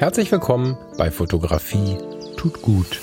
[0.00, 1.98] Herzlich willkommen bei Fotografie
[2.38, 3.02] tut gut.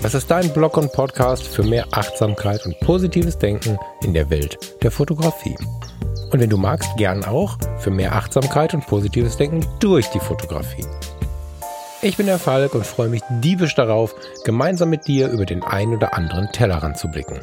[0.00, 4.56] Das ist dein Blog und Podcast für mehr Achtsamkeit und positives Denken in der Welt
[4.80, 5.56] der Fotografie.
[6.30, 10.86] Und wenn du magst, gern auch für mehr Achtsamkeit und positives Denken durch die Fotografie.
[12.00, 15.92] Ich bin der Falk und freue mich diebisch darauf, gemeinsam mit dir über den ein
[15.92, 17.40] oder anderen Tellerrand zu blicken.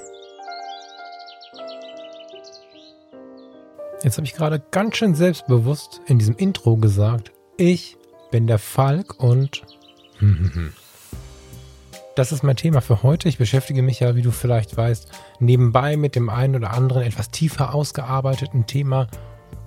[4.01, 7.97] Jetzt habe ich gerade ganz schön selbstbewusst in diesem Intro gesagt, ich
[8.31, 9.63] bin der Falk und
[12.15, 13.29] das ist mein Thema für heute.
[13.29, 15.09] Ich beschäftige mich ja, wie du vielleicht weißt,
[15.39, 19.07] nebenbei mit dem einen oder anderen etwas tiefer ausgearbeiteten Thema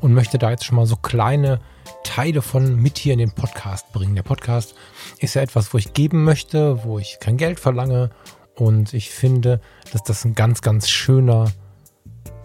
[0.00, 1.60] und möchte da jetzt schon mal so kleine
[2.02, 4.16] Teile von mit hier in den Podcast bringen.
[4.16, 4.74] Der Podcast
[5.18, 8.10] ist ja etwas, wo ich geben möchte, wo ich kein Geld verlange
[8.56, 9.60] und ich finde,
[9.92, 11.50] dass das ein ganz, ganz schöner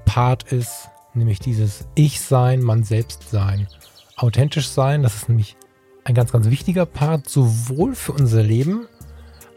[0.06, 3.68] Part ist, nämlich dieses Ich-Sein, man selbst sein,
[4.16, 5.04] authentisch sein.
[5.04, 5.58] Das ist nämlich
[6.06, 8.88] ein ganz, ganz wichtiger Part, sowohl für unser Leben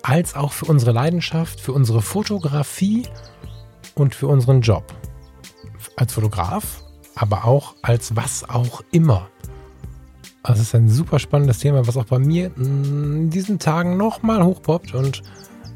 [0.02, 3.06] als auch für unsere Leidenschaft, für unsere Fotografie
[3.94, 4.84] und für unseren Job.
[5.96, 6.82] Als Fotograf,
[7.14, 9.28] aber auch als was auch immer.
[10.42, 14.42] Also es ist ein super spannendes Thema, was auch bei mir in diesen Tagen nochmal
[14.42, 15.22] hochpoppt und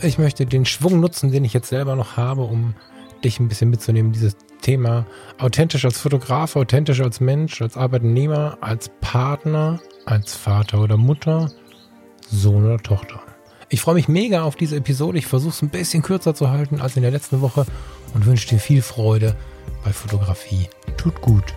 [0.01, 2.75] ich möchte den Schwung nutzen, den ich jetzt selber noch habe, um
[3.23, 5.05] dich ein bisschen mitzunehmen, dieses Thema
[5.39, 11.51] authentisch als Fotograf, authentisch als Mensch, als Arbeitnehmer, als Partner, als Vater oder Mutter,
[12.29, 13.21] Sohn oder Tochter.
[13.69, 15.19] Ich freue mich mega auf diese Episode.
[15.19, 17.65] Ich versuche es ein bisschen kürzer zu halten als in der letzten Woche
[18.15, 19.37] und wünsche dir viel Freude
[19.85, 20.69] bei Fotografie.
[20.97, 21.55] Tut gut.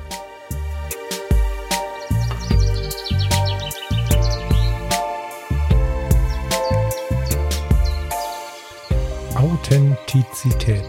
[9.36, 10.86] Authentizität.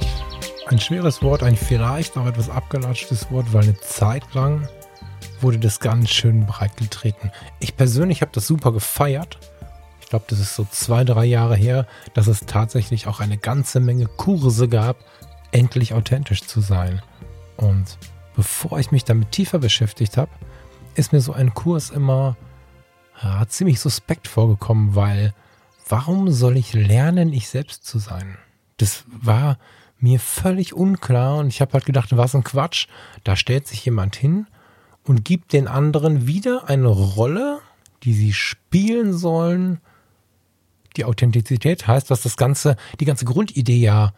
[0.66, 4.68] Ein schweres Wort, ein vielleicht auch etwas abgelatschtes Wort, weil eine Zeit lang
[5.42, 7.30] wurde das ganz schön breit getreten.
[7.60, 9.38] Ich persönlich habe das super gefeiert.
[10.00, 13.80] Ich glaube, das ist so zwei, drei Jahre her, dass es tatsächlich auch eine ganze
[13.80, 14.98] Menge Kurse gab,
[15.50, 17.02] endlich authentisch zu sein.
[17.56, 17.98] Und
[18.36, 20.30] bevor ich mich damit tiefer beschäftigt habe,
[20.94, 22.36] ist mir so ein Kurs immer
[23.22, 25.34] ja, ziemlich suspekt vorgekommen, weil
[25.88, 28.38] warum soll ich lernen, ich selbst zu sein?
[28.76, 29.58] Das war
[29.98, 32.86] mir völlig unklar und ich habe halt gedacht, was ein Quatsch.
[33.24, 34.46] Da stellt sich jemand hin
[35.06, 37.60] und gibt den anderen wieder eine Rolle,
[38.02, 39.80] die sie spielen sollen.
[40.96, 44.12] Die Authentizität heißt, was das Ganze, die ganze Grundidee ja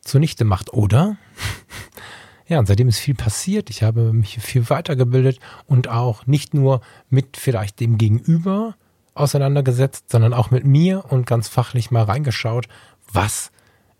[0.00, 1.16] zunichte macht, oder?
[2.48, 3.70] Ja, und seitdem ist viel passiert.
[3.70, 8.76] Ich habe mich viel weitergebildet und auch nicht nur mit vielleicht dem Gegenüber
[9.14, 12.68] auseinandergesetzt, sondern auch mit mir und ganz fachlich mal reingeschaut,
[13.12, 13.50] was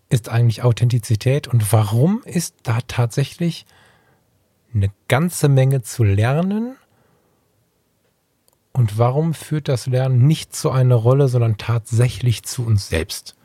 [0.09, 3.65] ist eigentlich Authentizität und warum ist da tatsächlich
[4.73, 6.75] eine ganze Menge zu lernen.
[8.73, 13.35] Und warum führt das Lernen nicht zu einer Rolle, sondern tatsächlich zu uns selbst?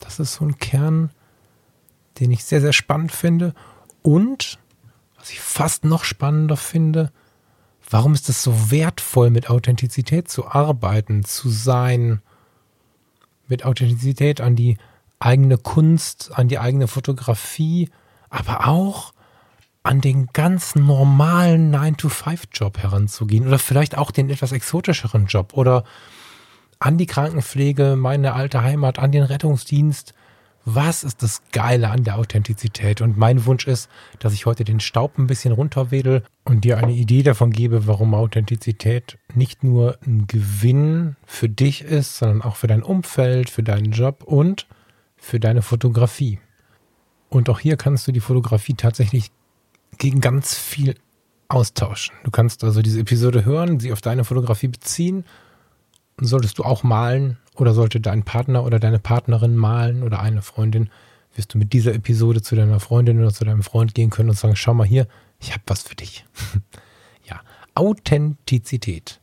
[0.00, 1.10] Das ist so ein Kern,
[2.18, 3.54] den ich sehr, sehr spannend finde.
[4.02, 4.58] Und,
[5.16, 7.12] was ich fast noch spannender finde,
[7.88, 12.20] warum ist es so wertvoll, mit Authentizität zu arbeiten, zu sein,
[13.46, 14.78] mit Authentizität an die
[15.20, 17.90] eigene Kunst, an die eigene Fotografie,
[18.30, 19.12] aber auch
[19.82, 25.84] an den ganz normalen 9-to-5-Job heranzugehen oder vielleicht auch den etwas exotischeren Job oder
[26.78, 30.14] an die Krankenpflege, meine alte Heimat, an den Rettungsdienst.
[30.64, 33.00] Was ist das Geile an der Authentizität?
[33.00, 33.88] Und mein Wunsch ist,
[34.18, 38.14] dass ich heute den Staub ein bisschen runterwedel und dir eine Idee davon gebe, warum
[38.14, 43.92] Authentizität nicht nur ein Gewinn für dich ist, sondern auch für dein Umfeld, für deinen
[43.92, 44.66] Job und
[45.16, 46.38] für deine Fotografie.
[47.30, 49.30] Und auch hier kannst du die Fotografie tatsächlich
[49.96, 50.94] gegen ganz viel
[51.48, 52.14] austauschen.
[52.24, 55.24] Du kannst also diese Episode hören, sie auf deine Fotografie beziehen.
[56.18, 60.42] Und solltest du auch malen oder sollte dein Partner oder deine Partnerin malen oder eine
[60.42, 60.90] Freundin,
[61.34, 64.38] wirst du mit dieser Episode zu deiner Freundin oder zu deinem Freund gehen können und
[64.38, 65.06] sagen, schau mal hier,
[65.38, 66.24] ich habe was für dich.
[67.24, 67.40] ja,
[67.74, 69.20] Authentizität.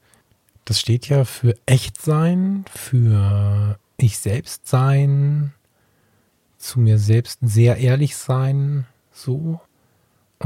[0.63, 5.53] Das steht ja für echt sein, für ich selbst sein,
[6.57, 9.61] zu mir selbst sehr ehrlich sein, so.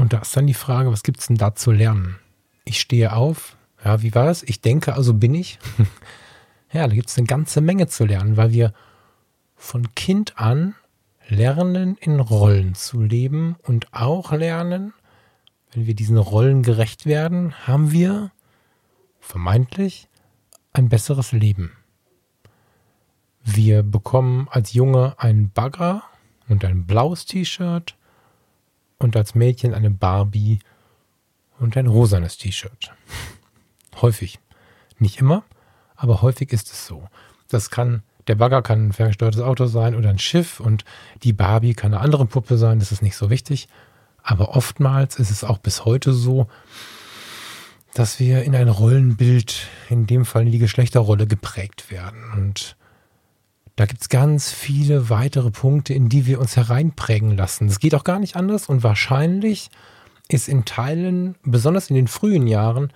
[0.00, 2.16] Und da ist dann die Frage, was gibt es denn da zu lernen?
[2.64, 4.42] Ich stehe auf, ja, wie war es?
[4.42, 5.58] Ich denke, also bin ich.
[6.72, 8.72] ja, da gibt es eine ganze Menge zu lernen, weil wir
[9.56, 10.74] von Kind an
[11.28, 14.94] lernen, in Rollen zu leben und auch lernen,
[15.72, 18.32] wenn wir diesen Rollen gerecht werden, haben wir
[19.20, 20.08] vermeintlich
[20.72, 21.72] ein besseres Leben.
[23.44, 26.04] Wir bekommen als Junge einen Bagger
[26.48, 27.96] und ein blaues T-Shirt
[29.00, 30.60] und als Mädchen eine Barbie
[31.58, 32.92] und ein rosanes T-Shirt.
[34.00, 34.38] Häufig.
[34.98, 35.42] Nicht immer,
[35.96, 37.08] aber häufig ist es so.
[37.48, 40.84] Das kann, der Bagger kann ein ferngesteuertes Auto sein oder ein Schiff und
[41.22, 43.66] die Barbie kann eine andere Puppe sein, das ist nicht so wichtig.
[44.22, 46.48] Aber oftmals ist es auch bis heute so,
[47.94, 52.30] dass wir in ein Rollenbild, in dem Fall in die Geschlechterrolle geprägt werden.
[52.34, 52.76] Und
[53.76, 57.68] da gibt es ganz viele weitere Punkte, in die wir uns hereinprägen lassen.
[57.68, 59.70] Es geht auch gar nicht anders und wahrscheinlich
[60.28, 62.92] ist in Teilen, besonders in den frühen Jahren,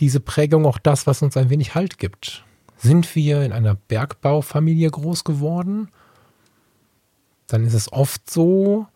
[0.00, 2.44] diese Prägung auch das, was uns ein wenig Halt gibt.
[2.76, 5.88] Sind wir in einer Bergbaufamilie groß geworden?
[7.46, 8.86] Dann ist es oft so,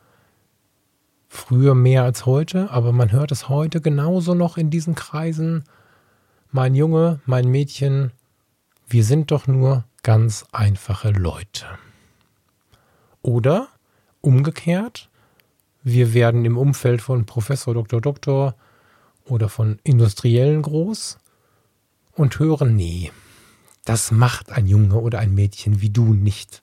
[1.29, 5.65] früher mehr als heute, aber man hört es heute genauso noch in diesen Kreisen.
[6.51, 8.13] Mein Junge, mein Mädchen,
[8.89, 11.67] wir sind doch nur ganz einfache Leute.
[13.23, 13.67] Oder
[14.21, 15.11] umgekehrt,
[15.83, 18.55] wir werden im Umfeld von Professor, Doktor, Doktor
[19.25, 21.19] oder von Industriellen groß
[22.13, 23.11] und hören, nee,
[23.85, 26.63] das macht ein Junge oder ein Mädchen wie du nicht.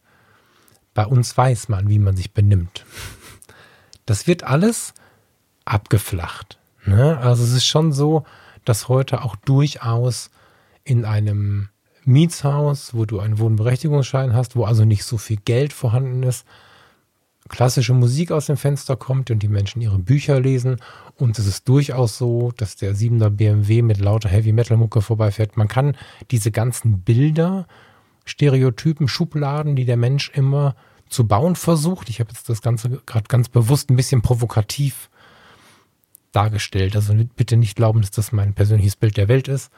[0.94, 2.86] Bei uns weiß man, wie man sich benimmt.
[4.06, 4.94] Das wird alles
[5.66, 6.60] abgeflacht.
[6.86, 7.18] Ne?
[7.18, 8.24] Also es ist schon so,
[8.64, 10.30] dass heute auch durchaus
[10.86, 11.68] in einem
[12.06, 16.46] Mietshaus, wo du einen Wohnberechtigungsschein hast, wo also nicht so viel Geld vorhanden ist,
[17.50, 20.78] klassische Musik aus dem Fenster kommt und die Menschen ihre Bücher lesen.
[21.18, 25.58] Und es ist durchaus so, dass der 7er BMW mit lauter Heavy Metal Mucke vorbeifährt.
[25.58, 25.98] Man kann
[26.32, 27.68] diese ganzen Bilder,
[28.26, 30.76] Stereotypen, Schubladen, die der Mensch immer
[31.10, 32.10] zu bauen versucht.
[32.10, 35.10] Ich habe jetzt das Ganze gerade ganz bewusst ein bisschen provokativ
[36.32, 36.96] dargestellt.
[36.96, 39.72] Also bitte nicht glauben, dass das mein persönliches Bild der Welt ist.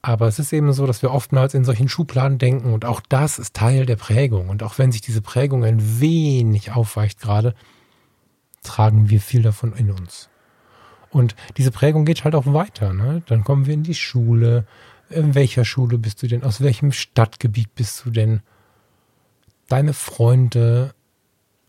[0.00, 3.38] Aber es ist eben so, dass wir oftmals in solchen Schubladen denken und auch das
[3.38, 4.48] ist Teil der Prägung.
[4.48, 7.54] Und auch wenn sich diese Prägung ein wenig aufweicht gerade,
[8.62, 10.28] tragen wir viel davon in uns.
[11.10, 12.92] Und diese Prägung geht halt auch weiter.
[12.92, 13.22] Ne?
[13.26, 14.66] Dann kommen wir in die Schule.
[15.10, 16.44] In welcher Schule bist du denn?
[16.44, 18.40] Aus welchem Stadtgebiet bist du denn?
[19.68, 20.94] Deine Freunde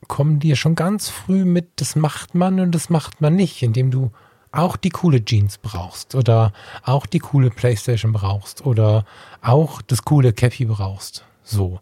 [0.07, 3.91] kommen dir schon ganz früh mit, das macht man und das macht man nicht, indem
[3.91, 4.11] du
[4.51, 6.53] auch die coole Jeans brauchst oder
[6.83, 9.05] auch die coole Playstation brauchst oder
[9.41, 11.25] auch das coole Cappy brauchst.
[11.43, 11.79] So.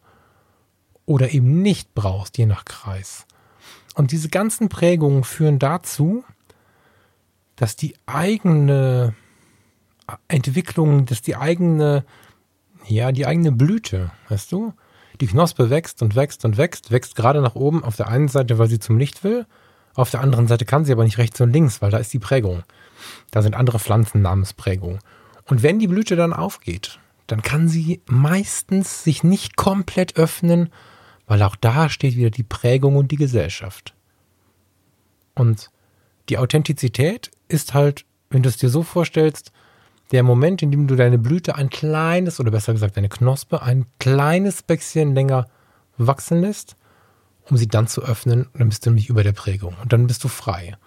[1.05, 3.25] Oder eben nicht brauchst, je nach Kreis.
[3.95, 6.23] Und diese ganzen Prägungen führen dazu,
[7.55, 9.15] dass die eigene
[10.27, 12.05] Entwicklung, dass die eigene,
[12.85, 14.73] ja, die eigene Blüte, weißt du,
[15.19, 18.59] die Knospe wächst und wächst und wächst, wächst gerade nach oben auf der einen Seite,
[18.59, 19.45] weil sie zum Licht will,
[19.97, 22.19] auf der anderen Seite kann sie aber nicht rechts und links, weil da ist die
[22.19, 22.63] Prägung.
[23.31, 24.99] Da sind andere Pflanzen Namensprägung.
[25.45, 30.69] Und wenn die Blüte dann aufgeht, dann kann sie meistens sich nicht komplett öffnen,
[31.25, 33.95] weil auch da steht wieder die Prägung und die Gesellschaft.
[35.33, 35.71] Und
[36.29, 39.51] die Authentizität ist halt, wenn du es dir so vorstellst,
[40.11, 43.87] der Moment, in dem du deine Blüte ein kleines, oder besser gesagt deine Knospe, ein
[43.99, 45.47] kleines bisschen länger
[45.97, 46.75] wachsen lässt
[47.49, 48.43] um sie dann zu öffnen.
[48.45, 49.75] Und dann bist du nämlich über der Prägung.
[49.81, 50.77] Und dann bist du frei.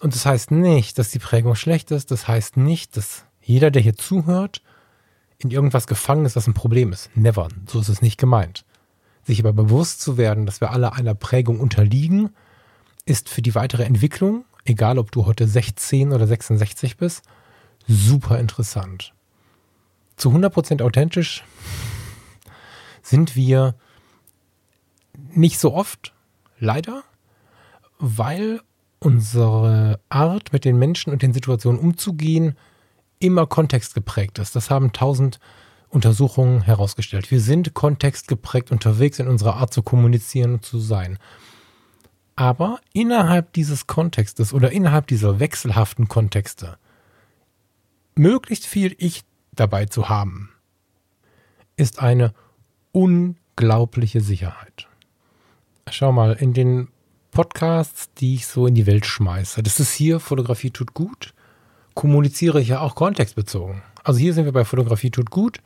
[0.00, 2.10] Und das heißt nicht, dass die Prägung schlecht ist.
[2.10, 4.62] Das heißt nicht, dass jeder, der hier zuhört,
[5.38, 7.10] in irgendwas gefangen ist, was ein Problem ist.
[7.16, 7.48] Never.
[7.66, 8.64] So ist es nicht gemeint.
[9.24, 12.30] Sich aber bewusst zu werden, dass wir alle einer Prägung unterliegen,
[13.04, 17.22] ist für die weitere Entwicklung, egal ob du heute 16 oder 66 bist,
[17.88, 19.12] super interessant.
[20.16, 21.44] Zu 100% authentisch
[23.02, 23.74] sind wir
[25.34, 26.12] nicht so oft,
[26.58, 27.02] leider,
[27.98, 28.60] weil
[28.98, 32.56] unsere Art, mit den Menschen und den Situationen umzugehen,
[33.18, 34.56] immer kontextgeprägt ist.
[34.56, 35.38] Das haben tausend
[35.88, 37.30] Untersuchungen herausgestellt.
[37.30, 41.18] Wir sind kontextgeprägt unterwegs in unserer Art zu kommunizieren und zu sein.
[42.34, 46.78] Aber innerhalb dieses Kontextes oder innerhalb dieser wechselhaften Kontexte
[48.14, 49.22] möglichst viel Ich
[49.52, 50.50] dabei zu haben,
[51.76, 52.32] ist eine
[52.92, 54.88] unglaubliche Sicherheit
[55.90, 56.88] schau mal, in den
[57.30, 61.34] Podcasts, die ich so in die Welt schmeiße, das ist hier, Fotografie tut gut,
[61.94, 63.82] kommuniziere ich ja auch kontextbezogen.
[64.04, 65.60] Also hier sind wir bei Fotografie tut gut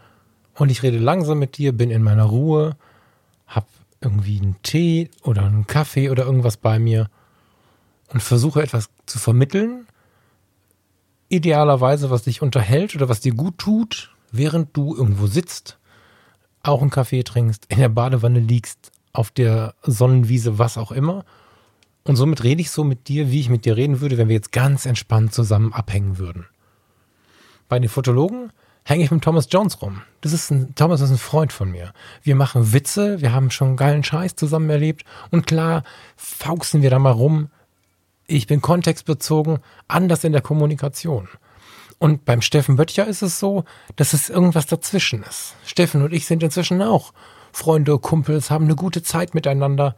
[0.54, 2.76] und ich rede langsam mit dir, bin in meiner Ruhe,
[3.46, 3.66] hab
[4.00, 7.08] irgendwie einen Tee oder einen Kaffee oder irgendwas bei mir
[8.12, 9.87] und versuche etwas zu vermitteln,
[11.28, 15.78] idealerweise was dich unterhält oder was dir gut tut, während du irgendwo sitzt,
[16.62, 21.25] auch einen Kaffee trinkst, in der Badewanne liegst, auf der Sonnenwiese, was auch immer.
[22.04, 24.37] Und somit rede ich so mit dir, wie ich mit dir reden würde, wenn wir
[24.37, 26.46] jetzt ganz entspannt zusammen abhängen würden.
[27.68, 28.52] Bei den Fotologen
[28.85, 30.02] hänge ich mit Thomas Jones rum.
[30.20, 31.92] Das ist ein, Thomas ist ein Freund von mir.
[32.23, 35.82] Wir machen Witze, wir haben schon geilen Scheiß zusammen erlebt und klar
[36.16, 37.50] fauxen wir da mal rum.
[38.28, 39.58] Ich bin kontextbezogen,
[39.88, 41.28] anders in der Kommunikation.
[41.99, 43.64] Und beim Steffen Böttcher ist es so,
[43.96, 45.54] dass es irgendwas dazwischen ist.
[45.64, 47.12] Steffen und ich sind inzwischen auch
[47.56, 49.96] Freunde, Kumpels, haben eine gute Zeit miteinander.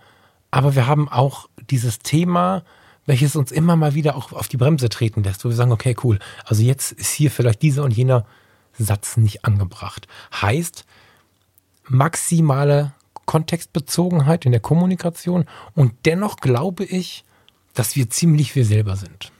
[0.53, 2.63] Aber wir haben auch dieses Thema,
[3.05, 5.97] welches uns immer mal wieder auch auf die Bremse treten lässt, wo wir sagen, okay,
[6.05, 8.25] cool, also jetzt ist hier vielleicht dieser und jener
[8.79, 10.07] Satz nicht angebracht.
[10.41, 10.85] Heißt,
[11.89, 12.93] maximale
[13.27, 17.25] Kontextbezogenheit in der Kommunikation und dennoch glaube ich,
[17.75, 19.33] dass wir ziemlich wir selber sind.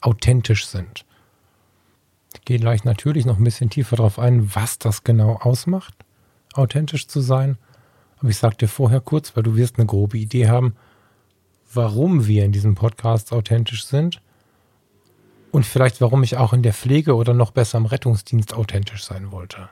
[0.00, 1.04] Authentisch sind.
[2.34, 5.94] Ich gehe gleich natürlich noch ein bisschen tiefer darauf ein, was das genau ausmacht,
[6.54, 7.58] authentisch zu sein.
[8.18, 10.76] Aber ich sage dir vorher kurz, weil du wirst eine grobe Idee haben,
[11.72, 14.20] warum wir in diesem Podcast authentisch sind
[15.50, 19.30] und vielleicht warum ich auch in der Pflege oder noch besser im Rettungsdienst authentisch sein
[19.30, 19.68] wollte.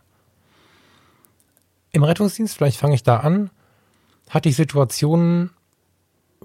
[1.92, 3.50] Im Rettungsdienst, vielleicht fange ich da an,
[4.28, 5.50] hatte ich Situationen,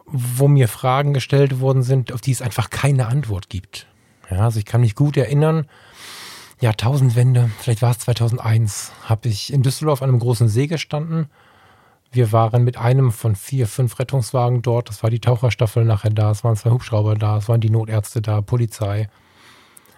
[0.06, 3.88] wo mir Fragen gestellt worden sind, auf die es einfach keine Antwort gibt.
[4.30, 5.68] Ja, also ich kann mich gut erinnern,
[6.62, 11.28] Jahrtausendwende, vielleicht war es 2001, habe ich in Düsseldorf an einem großen See gestanden.
[12.12, 14.88] Wir waren mit einem von vier, fünf Rettungswagen dort.
[14.88, 16.32] Das war die Taucherstaffel nachher da.
[16.32, 17.38] Es waren zwei Hubschrauber da.
[17.38, 19.10] Es waren die Notärzte da, Polizei.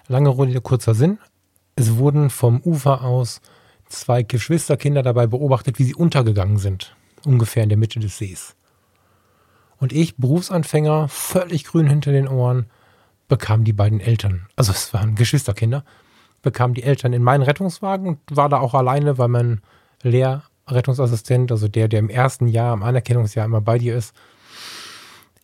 [0.07, 1.19] Lange Runde, kurzer Sinn.
[1.75, 3.39] Es wurden vom Ufer aus
[3.87, 6.95] zwei Geschwisterkinder dabei beobachtet, wie sie untergegangen sind.
[7.23, 8.55] Ungefähr in der Mitte des Sees.
[9.77, 12.65] Und ich, Berufsanfänger, völlig grün hinter den Ohren,
[13.27, 15.83] bekam die beiden Eltern, also es waren Geschwisterkinder,
[16.47, 19.61] bekam die Eltern in meinen Rettungswagen und war da auch alleine, weil mein
[20.01, 24.15] Lehrrettungsassistent, also der, der im ersten Jahr, im Anerkennungsjahr immer bei dir ist,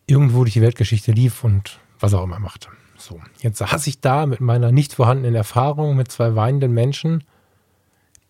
[0.06, 2.68] irgendwo durch die Weltgeschichte lief und was auch immer machte.
[2.96, 7.22] So, jetzt saß ich da mit meiner nicht vorhandenen Erfahrung mit zwei weinenden Menschen,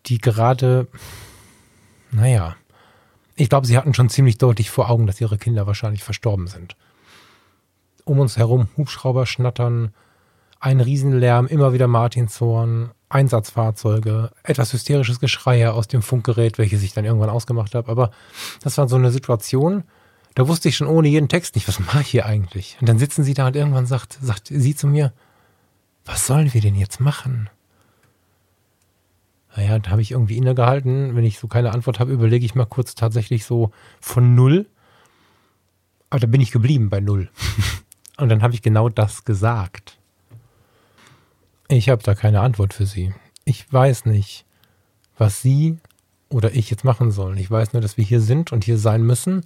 [0.07, 0.89] die gerade,
[2.11, 2.57] naja,
[3.37, 6.75] ich glaube, sie hatten schon ziemlich deutlich vor Augen, dass ihre Kinder wahrscheinlich verstorben sind.
[8.05, 9.95] Um uns herum Hubschrauber schnattern,
[10.65, 17.05] ein Riesenlärm, immer wieder Martinshorn, Einsatzfahrzeuge, etwas hysterisches Geschrei aus dem Funkgerät, welches ich dann
[17.05, 17.91] irgendwann ausgemacht habe.
[17.91, 18.11] Aber
[18.63, 19.85] das war so eine Situation,
[20.35, 22.79] da wusste ich schon ohne jeden Text nicht, was mache ich hier eigentlich?
[22.81, 25.13] Und dann sitzen sie da und irgendwann sagt, sagt sie zu mir,
[26.07, 27.51] was sollen wir denn jetzt machen?
[29.55, 31.15] Naja, da habe ich irgendwie innegehalten.
[31.15, 34.67] Wenn ich so keine Antwort habe, überlege ich mal kurz tatsächlich so von null.
[36.09, 37.29] Aber da bin ich geblieben bei null.
[38.17, 39.99] und dann habe ich genau das gesagt.
[41.69, 43.15] Ich habe da keine Antwort für Sie.
[43.45, 44.45] Ich weiß nicht,
[45.17, 45.79] was Sie
[46.29, 47.39] oder ich jetzt machen sollen.
[47.39, 49.45] Ich weiß nur, dass wir hier sind und hier sein müssen.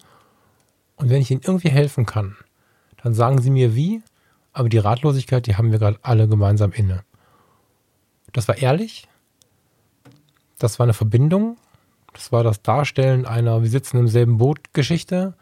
[0.96, 2.36] Und wenn ich Ihnen irgendwie helfen kann,
[3.02, 4.02] dann sagen Sie mir wie.
[4.52, 7.04] Aber die Ratlosigkeit, die haben wir gerade alle gemeinsam inne.
[8.32, 9.06] Das war ehrlich,
[10.58, 11.56] das war eine Verbindung.
[12.12, 15.34] Das war das Darstellen einer Wir sitzen im selben Boot Geschichte.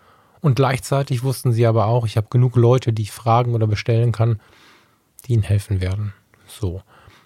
[0.43, 4.13] Und gleichzeitig wussten sie aber auch, ich habe genug Leute, die ich fragen oder bestellen
[4.13, 4.41] kann,
[5.25, 6.13] die ihnen helfen werden.
[6.61, 6.83] So.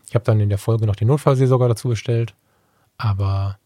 [0.09, 2.35] Ich habe dann in der Folge noch den Notfallseelsorger dazu bestellt.
[2.99, 3.59] Aber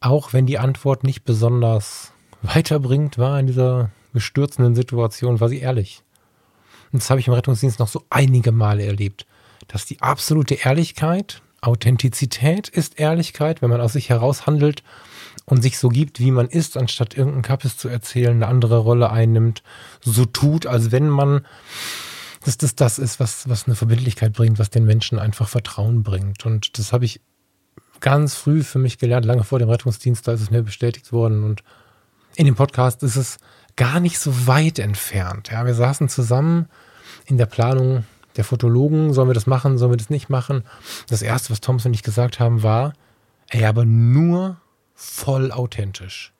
[0.00, 6.02] auch wenn die Antwort nicht besonders weiterbringt, war in dieser bestürzenden Situation, war sie ehrlich.
[6.92, 9.26] Und das habe ich im Rettungsdienst noch so einige Male erlebt,
[9.68, 14.82] dass die absolute Ehrlichkeit Authentizität ist Ehrlichkeit, wenn man aus sich heraus handelt
[15.44, 19.10] und sich so gibt, wie man ist, anstatt irgendeinen Kappes zu erzählen, eine andere Rolle
[19.10, 19.62] einnimmt,
[20.00, 21.46] so tut, als wenn man,
[22.44, 26.46] dass das das ist, was, was eine Verbindlichkeit bringt, was den Menschen einfach Vertrauen bringt.
[26.46, 27.20] Und das habe ich
[28.00, 31.42] ganz früh für mich gelernt, lange vor dem Rettungsdienst, da ist es mir bestätigt worden.
[31.42, 31.62] Und
[32.36, 33.38] in dem Podcast ist es
[33.76, 35.50] gar nicht so weit entfernt.
[35.50, 36.68] Ja, wir saßen zusammen
[37.26, 38.04] in der Planung
[38.36, 40.62] der Fotologen, sollen wir das machen, sollen wir das nicht machen?
[41.08, 42.92] Das erste, was Thomas und ich gesagt haben, war,
[43.48, 44.60] ey, aber nur
[44.94, 46.32] voll authentisch.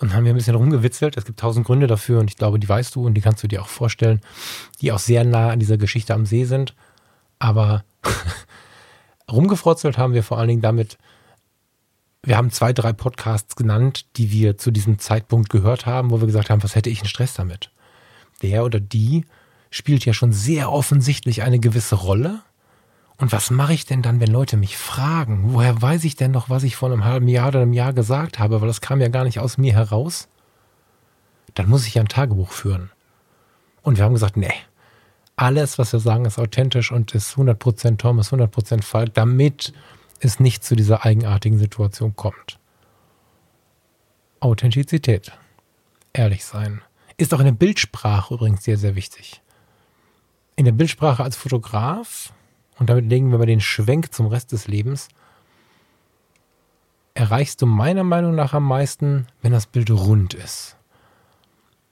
[0.00, 1.16] Und haben wir ein bisschen rumgewitzelt.
[1.16, 3.48] Es gibt tausend Gründe dafür und ich glaube, die weißt du und die kannst du
[3.48, 4.20] dir auch vorstellen,
[4.80, 6.74] die auch sehr nah an dieser Geschichte am See sind.
[7.38, 7.84] Aber
[9.30, 10.98] rumgefrotzelt haben wir vor allen Dingen damit,
[12.22, 16.26] wir haben zwei, drei Podcasts genannt, die wir zu diesem Zeitpunkt gehört haben, wo wir
[16.26, 17.70] gesagt haben, was hätte ich einen Stress damit?
[18.42, 19.24] Der oder die
[19.70, 22.40] spielt ja schon sehr offensichtlich eine gewisse Rolle.
[23.16, 25.52] Und was mache ich denn dann, wenn Leute mich fragen?
[25.52, 28.38] Woher weiß ich denn noch, was ich vor einem halben Jahr oder einem Jahr gesagt
[28.38, 28.60] habe?
[28.60, 30.28] Weil das kam ja gar nicht aus mir heraus.
[31.54, 32.90] Dann muss ich ja ein Tagebuch führen.
[33.82, 34.52] Und wir haben gesagt, nee,
[35.36, 39.72] alles, was wir sagen, ist authentisch und ist 100% Tom, ist 100% Fall, damit
[40.20, 42.58] es nicht zu dieser eigenartigen Situation kommt.
[44.40, 45.32] Authentizität.
[46.12, 46.82] Ehrlich sein.
[47.16, 49.40] Ist auch in der Bildsprache übrigens sehr, sehr wichtig
[50.56, 52.32] in der Bildsprache als Fotograf,
[52.78, 55.08] und damit legen wir mal den Schwenk zum Rest des Lebens,
[57.14, 60.76] erreichst du meiner Meinung nach am meisten, wenn das Bild rund ist.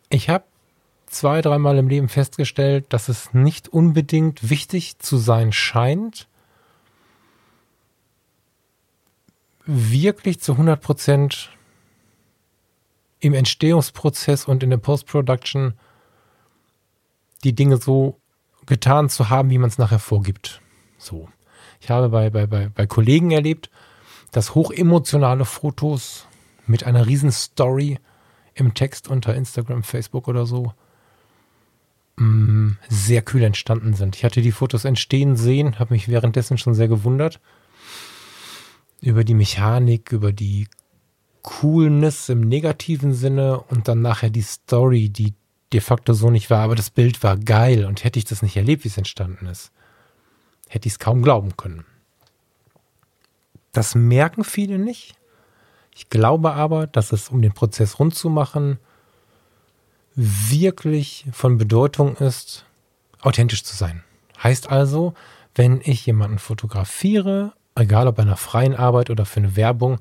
[0.08, 0.44] Ich habe
[1.06, 6.28] zwei, dreimal im Leben festgestellt, dass es nicht unbedingt wichtig zu sein scheint,
[9.64, 11.50] wirklich zu 100 Prozent
[13.20, 15.74] im Entstehungsprozess und in der Post-Production
[17.44, 18.20] die Dinge so
[18.66, 20.61] getan zu haben, wie man es nachher vorgibt.
[21.02, 21.28] So.
[21.80, 23.70] Ich habe bei, bei, bei, bei Kollegen erlebt,
[24.30, 26.26] dass hochemotionale Fotos
[26.66, 27.98] mit einer riesen Story
[28.54, 30.72] im Text unter Instagram, Facebook oder so
[32.16, 34.16] mm, sehr kühl entstanden sind.
[34.16, 37.40] Ich hatte die Fotos entstehen sehen, habe mich währenddessen schon sehr gewundert
[39.00, 40.68] über die Mechanik, über die
[41.42, 45.34] Coolness im negativen Sinne und dann nachher die Story, die
[45.72, 48.56] de facto so nicht war, aber das Bild war geil und hätte ich das nicht
[48.56, 49.72] erlebt, wie es entstanden ist,
[50.72, 51.84] hätte ich es kaum glauben können.
[53.72, 55.14] Das merken viele nicht.
[55.94, 58.78] Ich glaube aber, dass es, um den Prozess rund zu machen,
[60.14, 62.64] wirklich von Bedeutung ist,
[63.20, 64.02] authentisch zu sein.
[64.42, 65.14] Heißt also,
[65.54, 69.98] wenn ich jemanden fotografiere egal ob bei einer freien Arbeit oder für eine Werbung,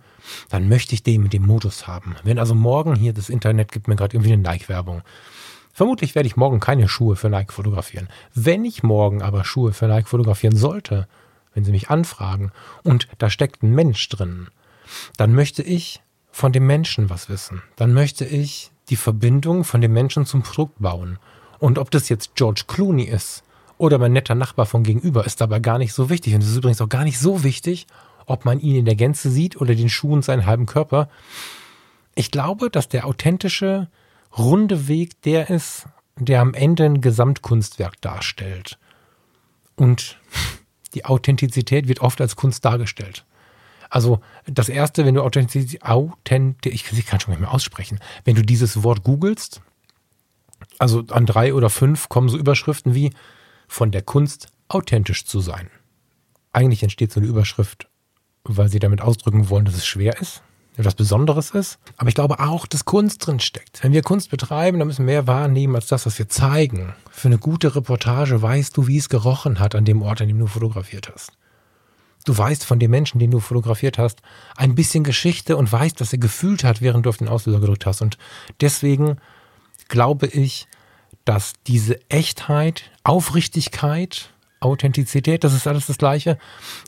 [0.50, 2.16] dann möchte ich den mit dem Modus haben.
[2.24, 5.02] Wenn also morgen hier das Internet gibt mir gerade irgendwie eine Nike-Werbung.
[5.74, 8.10] Vermutlich werde ich morgen keine Schuhe für Nike fotografieren.
[8.34, 11.08] Wenn ich morgen aber Schuhe für Nike fotografieren sollte,
[11.54, 12.52] wenn sie mich anfragen
[12.84, 14.48] und da steckt ein Mensch drin,
[15.18, 16.02] dann möchte ich
[16.32, 17.62] von dem Menschen was wissen.
[17.76, 21.20] Dann möchte ich die Verbindung von dem Menschen zum Produkt bauen.
[21.60, 23.44] Und ob das jetzt George Clooney ist
[23.78, 26.34] oder mein netter Nachbar von gegenüber ist dabei gar nicht so wichtig.
[26.34, 27.88] Und es ist übrigens auch gar nicht so wichtig,
[28.26, 31.10] ob man ihn in der Gänze sieht oder den Schuh und seinen halben Körper.
[32.16, 33.90] Ich glaube, dass der authentische,
[34.38, 35.86] runde Weg der ist,
[36.18, 38.78] der am Ende ein Gesamtkunstwerk darstellt.
[39.76, 40.20] Und
[40.94, 43.26] die Authentizität wird oft als Kunst dargestellt.
[43.90, 48.36] Also das erste, wenn du Authentizität, Authent ich, ich kann schon nicht mehr aussprechen, wenn
[48.36, 49.62] du dieses Wort googelst,
[50.80, 53.12] also an drei oder fünf kommen so Überschriften wie
[53.68, 55.70] von der Kunst, authentisch zu sein.
[56.54, 57.88] Eigentlich entsteht so eine Überschrift,
[58.44, 60.42] weil sie damit ausdrücken wollen, dass es schwer ist,
[60.78, 61.80] etwas Besonderes ist.
[61.98, 63.84] Aber ich glaube auch, dass Kunst drin steckt.
[63.84, 66.94] Wenn wir Kunst betreiben, dann müssen wir mehr wahrnehmen als das, was wir zeigen.
[67.12, 70.40] Für eine gute Reportage weißt du, wie es gerochen hat an dem Ort, an dem
[70.40, 71.32] du fotografiert hast.
[72.26, 74.22] Du weißt von dem Menschen, den du fotografiert hast,
[74.56, 77.86] ein bisschen Geschichte und weißt, was er gefühlt hat, während du auf den Auslöser gedrückt
[77.86, 78.02] hast.
[78.02, 78.18] Und
[78.62, 79.18] deswegen
[79.88, 80.68] glaube ich,
[81.26, 84.30] dass diese Echtheit, Aufrichtigkeit,
[84.62, 86.38] Authentizität, das ist alles das Gleiche,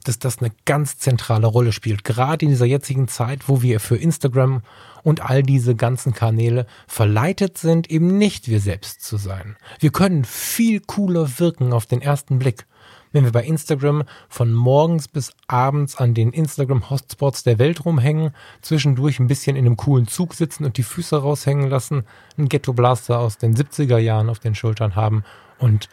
[0.05, 2.03] dass das eine ganz zentrale Rolle spielt.
[2.03, 4.62] Gerade in dieser jetzigen Zeit, wo wir für Instagram
[5.03, 9.57] und all diese ganzen Kanäle verleitet sind, eben nicht wir selbst zu sein.
[9.79, 12.65] Wir können viel cooler wirken auf den ersten Blick
[13.13, 18.31] wenn wir bei Instagram von morgens bis abends an den Instagram-Hotspots der Welt rumhängen,
[18.62, 22.03] zwischendurch ein bisschen in einem coolen Zug sitzen und die Füße raushängen lassen,
[22.38, 25.23] einen Ghetto-Blaster aus den 70er Jahren auf den Schultern haben
[25.59, 25.88] und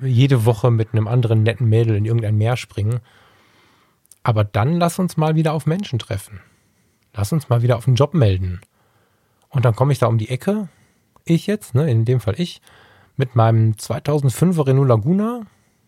[0.00, 3.00] jede Woche mit einem anderen netten Mädel in irgendein Meer springen.
[4.22, 6.40] Aber dann lass uns mal wieder auf Menschen treffen.
[7.14, 8.60] Lass uns mal wieder auf den Job melden.
[9.48, 10.68] Und dann komme ich da um die Ecke,
[11.24, 12.60] ich jetzt, ne, in dem Fall ich,
[13.16, 15.42] mit meinem 2005er Renault Laguna,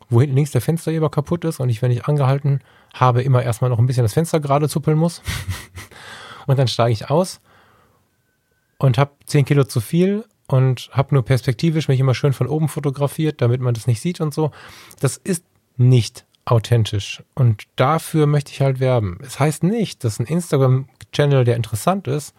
[0.09, 2.61] wo hinten links der Fensterheber kaputt ist und ich, wenn ich angehalten
[2.95, 5.23] habe, immer erstmal noch ein bisschen das Fenster gerade zuppeln muss.
[6.47, 7.41] und dann steige ich aus
[8.79, 12.69] und habe 10 Kilo zu viel und habe nur perspektivisch mich immer schön von oben
[12.69, 14.51] fotografiert, damit man das nicht sieht und so.
[14.99, 15.45] Das ist
[15.77, 17.23] nicht authentisch.
[17.35, 19.19] Und dafür möchte ich halt werben.
[19.23, 22.35] Es heißt nicht, dass ein Instagram-Channel, der interessant ist,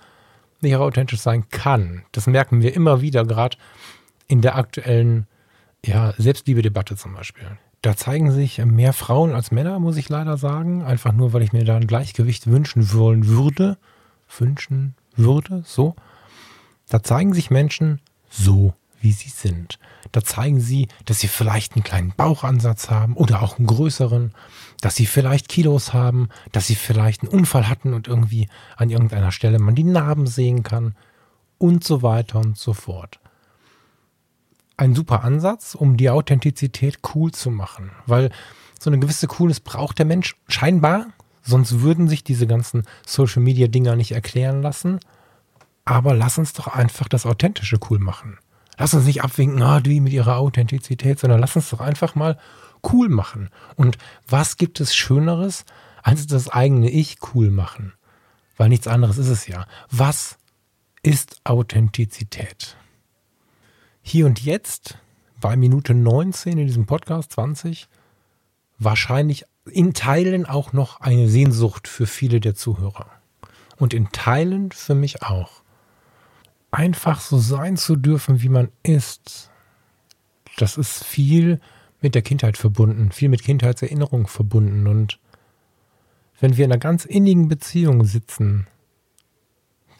[0.61, 2.03] nicht authentisch sein kann.
[2.11, 3.57] Das merken wir immer wieder, gerade
[4.27, 5.27] in der aktuellen
[5.85, 7.57] ja, Selbstliebe-Debatte zum Beispiel.
[7.81, 10.83] Da zeigen sich mehr Frauen als Männer, muss ich leider sagen.
[10.83, 13.77] Einfach nur, weil ich mir da ein Gleichgewicht wünschen wollen würde.
[14.37, 15.95] Wünschen würde, so.
[16.89, 19.79] Da zeigen sich Menschen so, wie sie sind.
[20.11, 24.33] Da zeigen sie, dass sie vielleicht einen kleinen Bauchansatz haben oder auch einen größeren,
[24.81, 29.31] dass sie vielleicht Kilos haben, dass sie vielleicht einen Unfall hatten und irgendwie an irgendeiner
[29.31, 30.95] Stelle man die Narben sehen kann
[31.57, 33.19] und so weiter und so fort
[34.79, 37.91] ein super Ansatz, um die Authentizität cool zu machen.
[38.05, 38.31] Weil
[38.79, 41.07] so eine gewisse Coolness braucht der Mensch scheinbar,
[41.43, 44.99] sonst würden sich diese ganzen Social Media Dinger nicht erklären lassen.
[45.89, 48.37] Aber lass uns doch einfach das Authentische cool machen.
[48.77, 52.37] Lass uns nicht abwinken, ah, die mit ihrer Authentizität, sondern lass uns doch einfach mal
[52.91, 53.49] cool machen.
[53.75, 53.97] Und
[54.27, 55.65] was gibt es Schöneres,
[56.03, 57.93] als das eigene Ich cool machen?
[58.55, 59.65] Weil nichts anderes ist es ja.
[59.89, 60.37] Was
[61.01, 62.77] ist Authentizität?
[64.09, 64.97] hier und jetzt
[65.39, 67.87] bei Minute 19 in diesem Podcast 20
[68.79, 73.05] wahrscheinlich in Teilen auch noch eine Sehnsucht für viele der Zuhörer.
[73.77, 75.58] Und in Teilen für mich auch.
[76.71, 79.49] Einfach so sein zu dürfen, wie man ist,
[80.57, 81.59] das ist viel
[82.01, 84.87] mit der Kindheit verbunden, viel mit Kindheitserinnerung verbunden.
[84.87, 85.19] Und
[86.39, 88.67] wenn wir in einer ganz innigen Beziehung sitzen,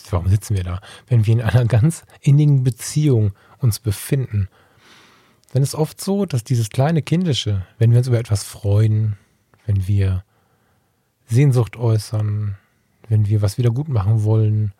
[0.10, 0.82] warum sitzen wir da?
[1.08, 4.47] Wenn wir in einer ganz innigen Beziehung uns befinden,
[5.53, 9.17] dann ist oft so, dass dieses kleine Kindische, wenn wir uns über etwas freuen,
[9.65, 10.23] wenn wir
[11.27, 12.58] Sehnsucht äußern,
[13.08, 14.73] wenn wir was wieder gut machen wollen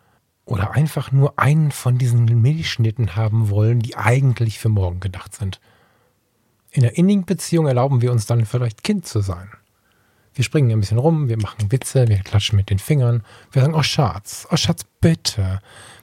[0.44, 5.60] oder einfach nur einen von diesen Milchschnitten haben wollen, die eigentlich für morgen gedacht sind.
[6.70, 9.48] In der innigen Beziehung erlauben wir uns dann vielleicht Kind zu sein.
[10.34, 13.74] Wir springen ein bisschen rum, wir machen Witze, wir klatschen mit den Fingern, wir sagen,
[13.74, 15.60] oh Schatz, oh Schatz, bitte.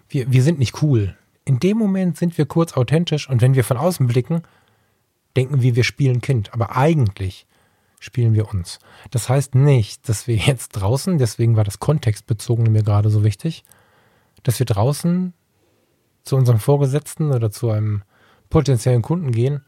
[0.09, 1.15] Wir, wir sind nicht cool.
[1.45, 4.43] In dem Moment sind wir kurz authentisch und wenn wir von außen blicken,
[5.37, 6.53] denken wir, wir spielen Kind.
[6.53, 7.47] Aber eigentlich
[7.99, 8.79] spielen wir uns.
[9.11, 13.63] Das heißt nicht, dass wir jetzt draußen, deswegen war das Kontextbezogene mir gerade so wichtig,
[14.43, 15.33] dass wir draußen
[16.23, 18.03] zu unserem Vorgesetzten oder zu einem
[18.49, 19.63] potenziellen Kunden gehen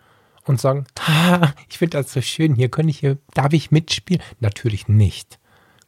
[0.46, 0.86] und sagen,
[1.70, 4.22] ich finde das so schön, hier kann ich hier, darf ich mitspielen?
[4.40, 5.40] Natürlich nicht.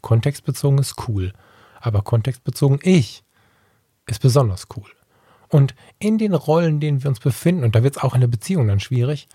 [0.01, 1.33] Kontextbezogen ist cool,
[1.79, 3.23] aber kontextbezogen ich
[4.07, 4.89] ist besonders cool.
[5.49, 8.21] Und in den Rollen, in denen wir uns befinden, und da wird es auch in
[8.21, 9.27] der Beziehung dann schwierig,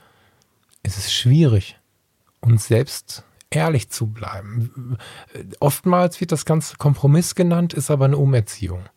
[0.82, 1.78] ist es schwierig,
[2.40, 4.96] uns selbst ehrlich zu bleiben.
[5.60, 8.88] Oftmals wird das Ganze Kompromiss genannt, ist aber eine Umerziehung.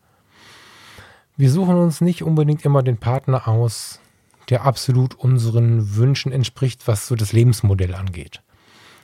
[1.36, 4.00] Wir suchen uns nicht unbedingt immer den Partner aus,
[4.48, 8.42] der absolut unseren Wünschen entspricht, was so das Lebensmodell angeht.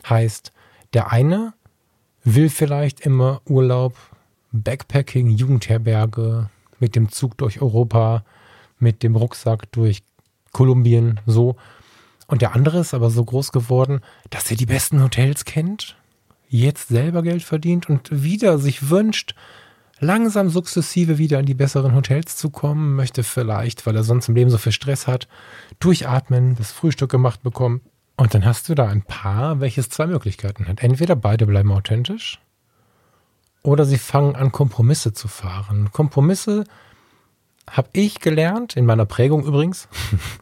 [0.09, 0.53] Heißt,
[0.93, 1.55] der eine
[2.25, 3.97] will vielleicht immer Urlaub,
[4.53, 8.25] Backpacking, Jugendherberge, mit dem Zug durch Europa,
[8.79, 10.03] mit dem Rucksack durch
[10.53, 11.57] Kolumbien, so.
[12.27, 15.97] Und der andere ist aber so groß geworden, dass er die besten Hotels kennt,
[16.49, 19.35] jetzt selber Geld verdient und wieder sich wünscht,
[19.99, 24.35] langsam sukzessive wieder in die besseren Hotels zu kommen, möchte vielleicht, weil er sonst im
[24.35, 25.29] Leben so viel Stress hat,
[25.81, 27.81] durchatmen, das Frühstück gemacht bekommen.
[28.17, 30.83] Und dann hast du da ein Paar, welches zwei Möglichkeiten hat.
[30.83, 32.41] Entweder beide bleiben authentisch
[33.63, 35.91] oder sie fangen an, Kompromisse zu fahren.
[35.93, 36.65] Kompromisse
[37.69, 39.89] habe ich gelernt, in meiner Prägung übrigens,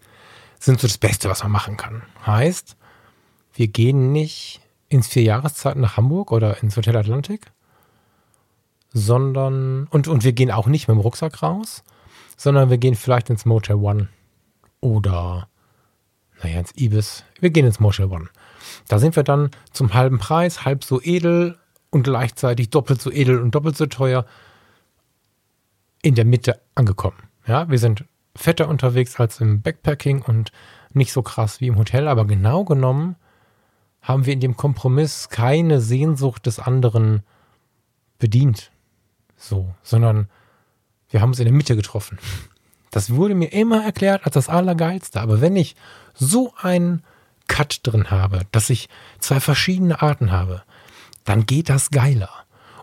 [0.61, 2.03] sind so das Beste, was man machen kann.
[2.27, 2.77] Heißt,
[3.55, 7.51] wir gehen nicht ins vier Jahreszeiten nach Hamburg oder ins Hotel Atlantik,
[8.94, 11.85] sondern, und, und wir gehen auch nicht mit dem Rucksack raus,
[12.37, 14.09] sondern wir gehen vielleicht ins Motel One
[14.80, 15.48] oder,
[16.42, 17.24] naja, ins Ibis.
[17.40, 18.28] Wir gehen ins Motel One.
[18.88, 21.59] Da sind wir dann zum halben Preis, halb so edel
[21.90, 24.24] und gleichzeitig doppelt so edel und doppelt so teuer
[26.00, 27.18] in der Mitte angekommen.
[27.46, 28.04] Ja, wir sind
[28.37, 30.52] fetter unterwegs als im Backpacking und
[30.92, 33.16] nicht so krass wie im Hotel, aber genau genommen
[34.02, 37.22] haben wir in dem Kompromiss keine Sehnsucht des anderen
[38.18, 38.70] bedient
[39.37, 40.29] so, sondern
[41.11, 42.18] wir haben uns in der Mitte getroffen.
[42.90, 45.20] Das wurde mir immer erklärt als das Allergeilste.
[45.20, 45.75] Aber wenn ich
[46.14, 47.03] so einen
[47.49, 50.62] Cut drin habe, dass ich zwei verschiedene Arten habe,
[51.25, 52.31] dann geht das geiler.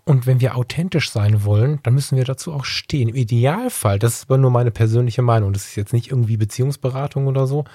[0.03, 3.09] Und wenn wir authentisch sein wollen, dann müssen wir dazu auch stehen.
[3.09, 7.27] Im Idealfall, das ist aber nur meine persönliche Meinung, das ist jetzt nicht irgendwie Beziehungsberatung
[7.27, 7.65] oder so,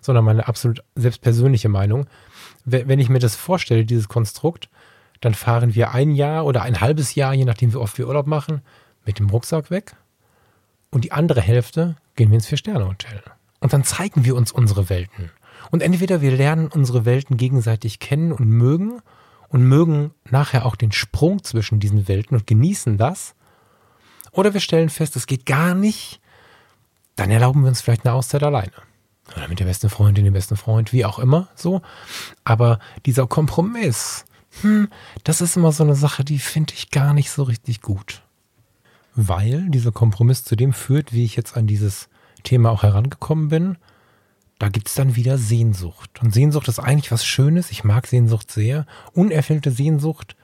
[0.00, 2.06] sondern meine absolut selbst persönliche Meinung.
[2.64, 4.70] Wenn ich mir das vorstelle, dieses Konstrukt,
[5.24, 8.26] dann fahren wir ein Jahr oder ein halbes Jahr, je nachdem wie oft wir Urlaub
[8.26, 8.62] machen,
[9.04, 9.96] mit dem Rucksack weg.
[10.90, 13.22] Und die andere Hälfte gehen wir ins Vier-Sterne-Hotel.
[13.60, 15.30] Und dann zeigen wir uns unsere Welten.
[15.70, 19.00] Und entweder wir lernen unsere Welten gegenseitig kennen und mögen
[19.48, 23.34] und mögen nachher auch den Sprung zwischen diesen Welten und genießen das.
[24.30, 26.20] Oder wir stellen fest, es geht gar nicht.
[27.16, 28.72] Dann erlauben wir uns vielleicht eine Auszeit alleine.
[29.36, 31.80] Oder mit der besten Freundin, dem besten Freund, wie auch immer, so.
[32.44, 34.26] Aber dieser Kompromiss,
[34.62, 34.88] hm,
[35.24, 38.22] das ist immer so eine Sache, die finde ich gar nicht so richtig gut.
[39.14, 42.08] Weil dieser Kompromiss zu dem führt, wie ich jetzt an dieses
[42.42, 43.76] Thema auch herangekommen bin,
[44.58, 46.20] da gibt es dann wieder Sehnsucht.
[46.22, 47.70] Und Sehnsucht ist eigentlich was Schönes.
[47.70, 48.86] Ich mag Sehnsucht sehr.
[49.12, 50.36] Unerfüllte Sehnsucht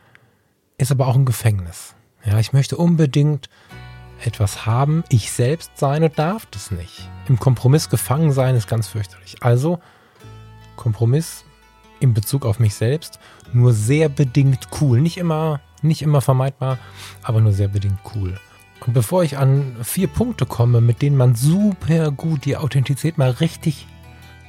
[0.78, 1.94] ist aber auch ein Gefängnis.
[2.24, 3.48] Ja, ich möchte unbedingt
[4.24, 5.04] etwas haben.
[5.08, 7.08] Ich selbst sein und darf das nicht.
[7.28, 9.36] Im Kompromiss gefangen sein ist ganz fürchterlich.
[9.40, 9.80] Also
[10.76, 11.44] Kompromiss
[12.00, 13.20] in Bezug auf mich selbst
[13.52, 15.00] nur sehr bedingt cool.
[15.00, 16.78] Nicht immer, nicht immer vermeidbar,
[17.22, 18.38] aber nur sehr bedingt cool.
[18.86, 23.30] Und bevor ich an vier Punkte komme, mit denen man super gut die Authentizität mal
[23.30, 23.86] richtig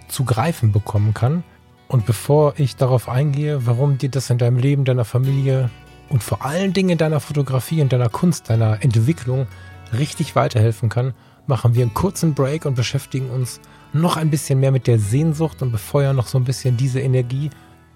[0.08, 1.44] zu greifen bekommen kann,
[1.92, 5.70] und bevor ich darauf eingehe, warum dir das in deinem Leben, deiner Familie
[6.08, 9.46] und vor allen Dingen in deiner Fotografie und deiner Kunst, deiner Entwicklung
[9.92, 11.14] richtig weiterhelfen kann,
[11.48, 13.60] machen wir einen kurzen Break und beschäftigen uns
[13.94, 17.50] noch ein bisschen mehr mit der Sehnsucht und befeuern noch so ein bisschen diese Energie,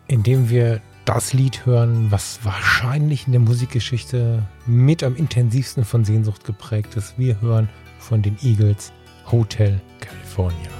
[0.08, 6.43] indem wir das Lied hören, was wahrscheinlich in der Musikgeschichte mit am intensivsten von Sehnsucht
[6.43, 7.17] geprägt ist.
[7.17, 8.91] Wir hören von den Eagles
[9.31, 10.74] Hotel California.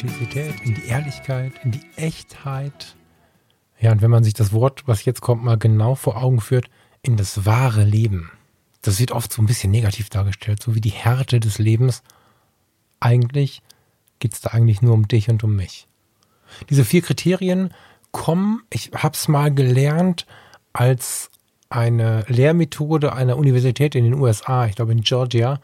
[0.00, 2.96] Authentizität, in die Ehrlichkeit, in die Echtheit.
[3.78, 6.70] Ja, und wenn man sich das Wort, was jetzt kommt, mal genau vor Augen führt,
[7.02, 8.30] in das wahre Leben.
[8.80, 12.02] Das wird oft so ein bisschen negativ dargestellt, so wie die Härte des Lebens.
[12.98, 13.60] Eigentlich
[14.20, 15.86] geht es da eigentlich nur um dich und um mich.
[16.70, 17.74] Diese vier Kriterien
[18.10, 20.26] kommen, ich habe es mal gelernt,
[20.72, 21.30] als
[21.68, 25.60] eine Lehrmethode einer Universität in den USA, ich glaube in Georgia,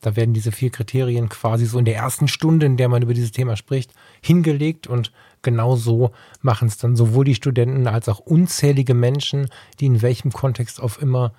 [0.00, 3.14] da werden diese vier Kriterien quasi so in der ersten Stunde, in der man über
[3.14, 8.18] dieses Thema spricht, hingelegt und genau so machen es dann sowohl die Studenten als auch
[8.18, 11.32] unzählige Menschen, die in welchem Kontext auch immer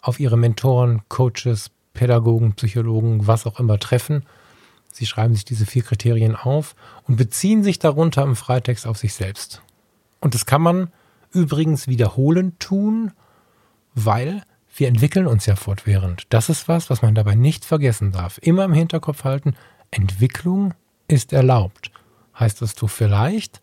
[0.00, 4.24] auf ihre Mentoren, Coaches, Pädagogen, Psychologen, was auch immer treffen.
[4.92, 6.76] Sie schreiben sich diese vier Kriterien auf
[7.08, 9.62] und beziehen sich darunter im Freitext auf sich selbst.
[10.20, 10.92] Und das kann man
[11.32, 13.12] übrigens wiederholend tun,
[13.94, 14.42] weil
[14.76, 16.24] wir entwickeln uns ja fortwährend.
[16.30, 18.38] Das ist was, was man dabei nicht vergessen darf.
[18.42, 19.54] Immer im Hinterkopf halten,
[19.90, 20.74] Entwicklung
[21.08, 21.90] ist erlaubt.
[22.38, 23.60] Heißt, dass du vielleicht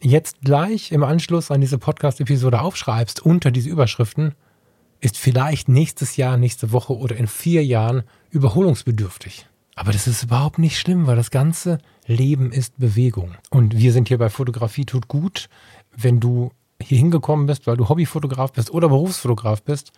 [0.00, 4.34] jetzt gleich im Anschluss an diese Podcast-Episode aufschreibst unter diese Überschriften,
[5.00, 9.46] ist vielleicht nächstes Jahr, nächste Woche oder in vier Jahren überholungsbedürftig.
[9.74, 13.36] Aber das ist überhaupt nicht schlimm, weil das ganze Leben ist Bewegung.
[13.50, 15.48] Und wir sind hier bei Fotografie tut gut.
[15.96, 16.50] Wenn du
[16.82, 19.92] hier hingekommen bist, weil du Hobbyfotograf bist oder Berufsfotograf bist,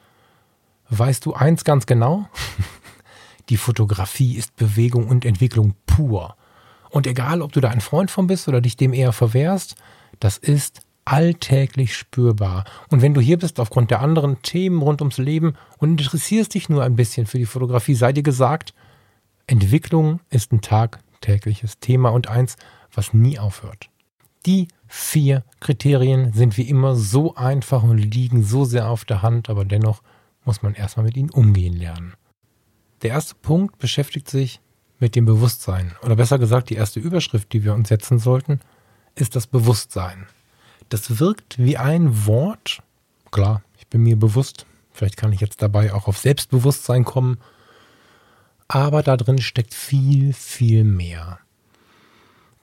[0.89, 2.29] weißt du eins ganz genau.
[3.49, 6.37] Die Fotografie ist Bewegung und Entwicklung pur.
[6.89, 9.77] Und egal, ob du da ein Freund von bist oder dich dem eher verwehrst,
[10.19, 12.65] das ist alltäglich spürbar.
[12.89, 16.69] Und wenn du hier bist aufgrund der anderen Themen rund ums Leben und interessierst dich
[16.69, 18.75] nur ein bisschen für die Fotografie, sei dir gesagt,
[19.47, 22.57] Entwicklung ist ein tagtägliches Thema und eins,
[22.93, 23.91] was nie aufhört.
[24.47, 29.51] Die vier Kriterien sind wie immer so einfach und liegen so sehr auf der Hand,
[29.51, 30.03] aber dennoch
[30.45, 32.15] muss man erstmal mit ihnen umgehen lernen.
[33.03, 34.61] Der erste Punkt beschäftigt sich
[34.99, 35.95] mit dem Bewusstsein.
[36.03, 38.61] Oder besser gesagt, die erste Überschrift, die wir uns setzen sollten,
[39.15, 40.27] ist das Bewusstsein.
[40.89, 42.83] Das wirkt wie ein Wort.
[43.31, 44.67] Klar, ich bin mir bewusst.
[44.93, 47.39] Vielleicht kann ich jetzt dabei auch auf Selbstbewusstsein kommen.
[48.69, 51.39] Aber da drin steckt viel, viel mehr.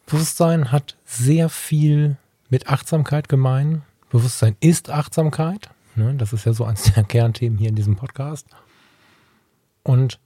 [0.08, 2.16] Bewusstsein hat sehr viel
[2.50, 3.84] mit Achtsamkeit gemein.
[4.10, 5.70] Bewusstsein ist Achtsamkeit.
[5.96, 6.16] Ne?
[6.16, 8.48] Das ist ja so eines der Kernthemen hier in diesem Podcast.
[9.84, 10.20] Und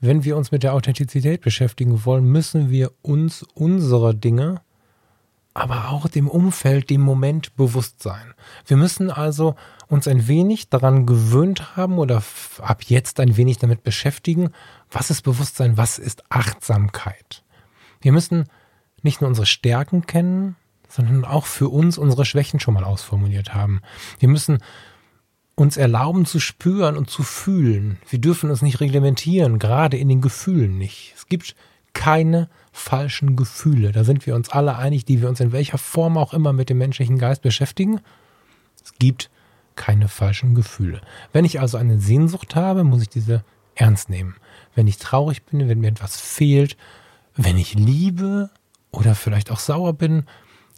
[0.00, 4.60] wenn wir uns mit der Authentizität beschäftigen wollen, müssen wir uns unsere Dinge,
[5.54, 8.32] aber auch dem Umfeld, dem Moment bewusst sein.
[8.66, 9.56] Wir müssen also
[9.88, 12.22] uns ein wenig daran gewöhnt haben oder
[12.60, 14.50] ab jetzt ein wenig damit beschäftigen,
[14.88, 17.42] was ist Bewusstsein, was ist Achtsamkeit.
[18.00, 18.44] Wir müssen
[19.06, 20.56] nicht nur unsere Stärken kennen,
[20.88, 23.80] sondern auch für uns unsere Schwächen schon mal ausformuliert haben.
[24.18, 24.58] Wir müssen
[25.54, 27.98] uns erlauben zu spüren und zu fühlen.
[28.08, 31.14] Wir dürfen uns nicht reglementieren, gerade in den Gefühlen nicht.
[31.16, 31.56] Es gibt
[31.94, 33.90] keine falschen Gefühle.
[33.90, 36.68] Da sind wir uns alle einig, die wir uns in welcher Form auch immer mit
[36.68, 38.00] dem menschlichen Geist beschäftigen.
[38.84, 39.30] Es gibt
[39.76, 41.00] keine falschen Gefühle.
[41.32, 44.36] Wenn ich also eine Sehnsucht habe, muss ich diese ernst nehmen.
[44.74, 46.76] Wenn ich traurig bin, wenn mir etwas fehlt,
[47.34, 48.50] wenn ich liebe,
[48.96, 50.24] oder vielleicht auch sauer bin,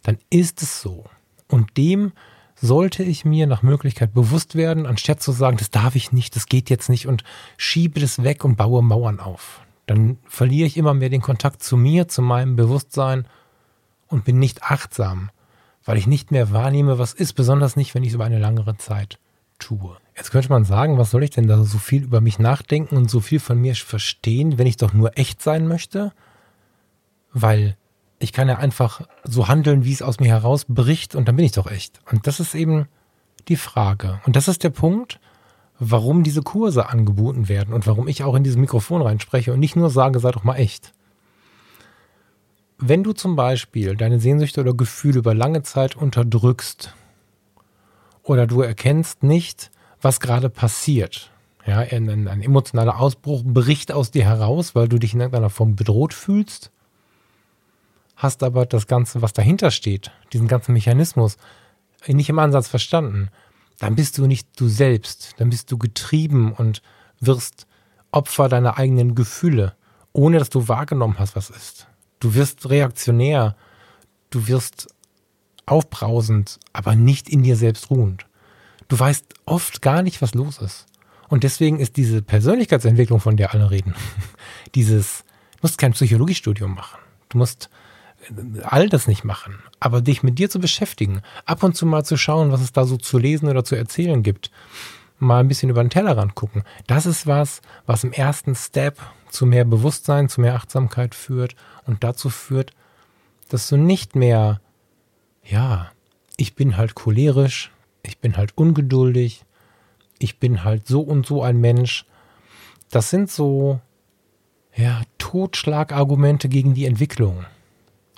[0.03, 1.05] dann ist es so.
[1.47, 2.11] Und dem
[2.55, 6.47] sollte ich mir nach Möglichkeit bewusst werden, anstatt zu sagen, das darf ich nicht, das
[6.47, 7.23] geht jetzt nicht und
[7.57, 9.61] schiebe das weg und baue Mauern auf.
[9.85, 13.25] Dann verliere ich immer mehr den Kontakt zu mir, zu meinem Bewusstsein
[14.07, 15.31] und bin nicht achtsam,
[15.85, 18.77] weil ich nicht mehr wahrnehme, was ist, besonders nicht, wenn ich es über eine langere
[18.77, 19.17] Zeit
[19.57, 19.97] tue.
[20.15, 23.09] Jetzt könnte man sagen, was soll ich denn da so viel über mich nachdenken und
[23.09, 26.11] so viel von mir verstehen, wenn ich doch nur echt sein möchte?
[27.31, 27.77] Weil
[28.19, 31.53] ich kann ja einfach so handeln, wie es aus mir herausbricht und dann bin ich
[31.53, 31.99] doch echt.
[32.11, 32.87] Und das ist eben
[33.47, 34.19] die Frage.
[34.25, 35.19] Und das ist der Punkt,
[35.79, 39.77] warum diese Kurse angeboten werden und warum ich auch in dieses Mikrofon reinspreche und nicht
[39.77, 40.91] nur sage, sei doch mal echt.
[42.77, 46.93] Wenn du zum Beispiel deine Sehnsüchte oder Gefühle über lange Zeit unterdrückst
[48.23, 51.31] oder du erkennst nicht, was gerade passiert,
[51.65, 55.75] ja, ein, ein emotionaler Ausbruch bricht aus dir heraus, weil du dich in irgendeiner Form
[55.75, 56.71] bedroht fühlst,
[58.19, 61.37] hast aber das Ganze, was dahinter steht, diesen ganzen Mechanismus,
[62.05, 63.29] nicht im Ansatz verstanden,
[63.79, 66.81] dann bist du nicht du selbst, dann bist du getrieben und
[67.21, 67.65] wirst
[68.11, 69.73] Opfer deiner eigenen Gefühle,
[70.11, 71.87] ohne dass du wahrgenommen hast, was ist.
[72.19, 73.55] Du wirst reaktionär,
[74.31, 74.93] du wirst
[75.65, 78.25] aufbrausend, aber nicht in dir selbst ruhend.
[78.89, 80.87] Du weißt oft gar nicht, was los ist.
[81.29, 83.95] Und deswegen ist diese Persönlichkeitsentwicklung, von der alle reden,
[84.75, 86.99] dieses, du musst kein Psychologiestudium machen.
[87.29, 87.69] Du musst
[88.63, 92.17] all das nicht machen, aber dich mit dir zu beschäftigen, ab und zu mal zu
[92.17, 94.51] schauen, was es da so zu lesen oder zu erzählen gibt,
[95.19, 99.45] mal ein bisschen über den Tellerrand gucken, das ist was, was im ersten Step zu
[99.45, 101.55] mehr Bewusstsein, zu mehr Achtsamkeit führt
[101.85, 102.73] und dazu führt,
[103.49, 104.61] dass du nicht mehr,
[105.43, 105.91] ja,
[106.37, 107.71] ich bin halt cholerisch,
[108.03, 109.45] ich bin halt ungeduldig,
[110.19, 112.05] ich bin halt so und so ein Mensch.
[112.91, 113.79] Das sind so,
[114.75, 117.45] ja, Totschlagargumente gegen die Entwicklung.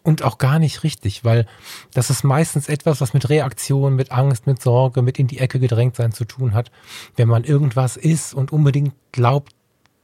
[0.03, 1.45] Und auch gar nicht richtig, weil
[1.93, 5.59] das ist meistens etwas, was mit Reaktion, mit Angst, mit Sorge, mit in die Ecke
[5.59, 6.71] gedrängt sein zu tun hat,
[7.15, 9.53] wenn man irgendwas ist und unbedingt glaubt,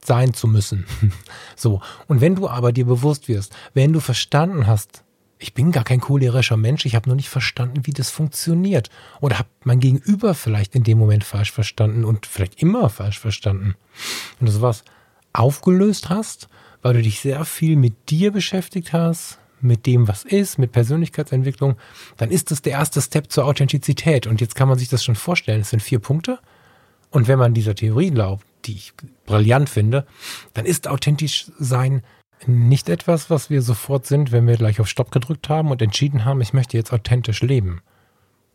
[0.04, 0.86] sein zu müssen.
[1.56, 1.80] so.
[2.06, 5.02] Und wenn du aber dir bewusst wirst, wenn du verstanden hast,
[5.38, 8.90] ich bin gar kein cholerischer Mensch, ich habe nur nicht verstanden, wie das funktioniert.
[9.20, 13.74] Oder habe mein Gegenüber vielleicht in dem Moment falsch verstanden und vielleicht immer falsch verstanden.
[14.40, 14.84] Und du sowas
[15.32, 16.48] aufgelöst hast,
[16.82, 21.76] weil du dich sehr viel mit dir beschäftigt hast, mit dem, was ist, mit Persönlichkeitsentwicklung,
[22.16, 24.26] dann ist das der erste Step zur Authentizität.
[24.26, 25.60] Und jetzt kann man sich das schon vorstellen.
[25.60, 26.38] Es sind vier Punkte.
[27.10, 28.92] Und wenn man dieser Theorie glaubt, die ich
[29.26, 30.06] brillant finde,
[30.54, 32.02] dann ist authentisch sein
[32.46, 36.24] nicht etwas, was wir sofort sind, wenn wir gleich auf Stopp gedrückt haben und entschieden
[36.24, 37.80] haben, ich möchte jetzt authentisch leben.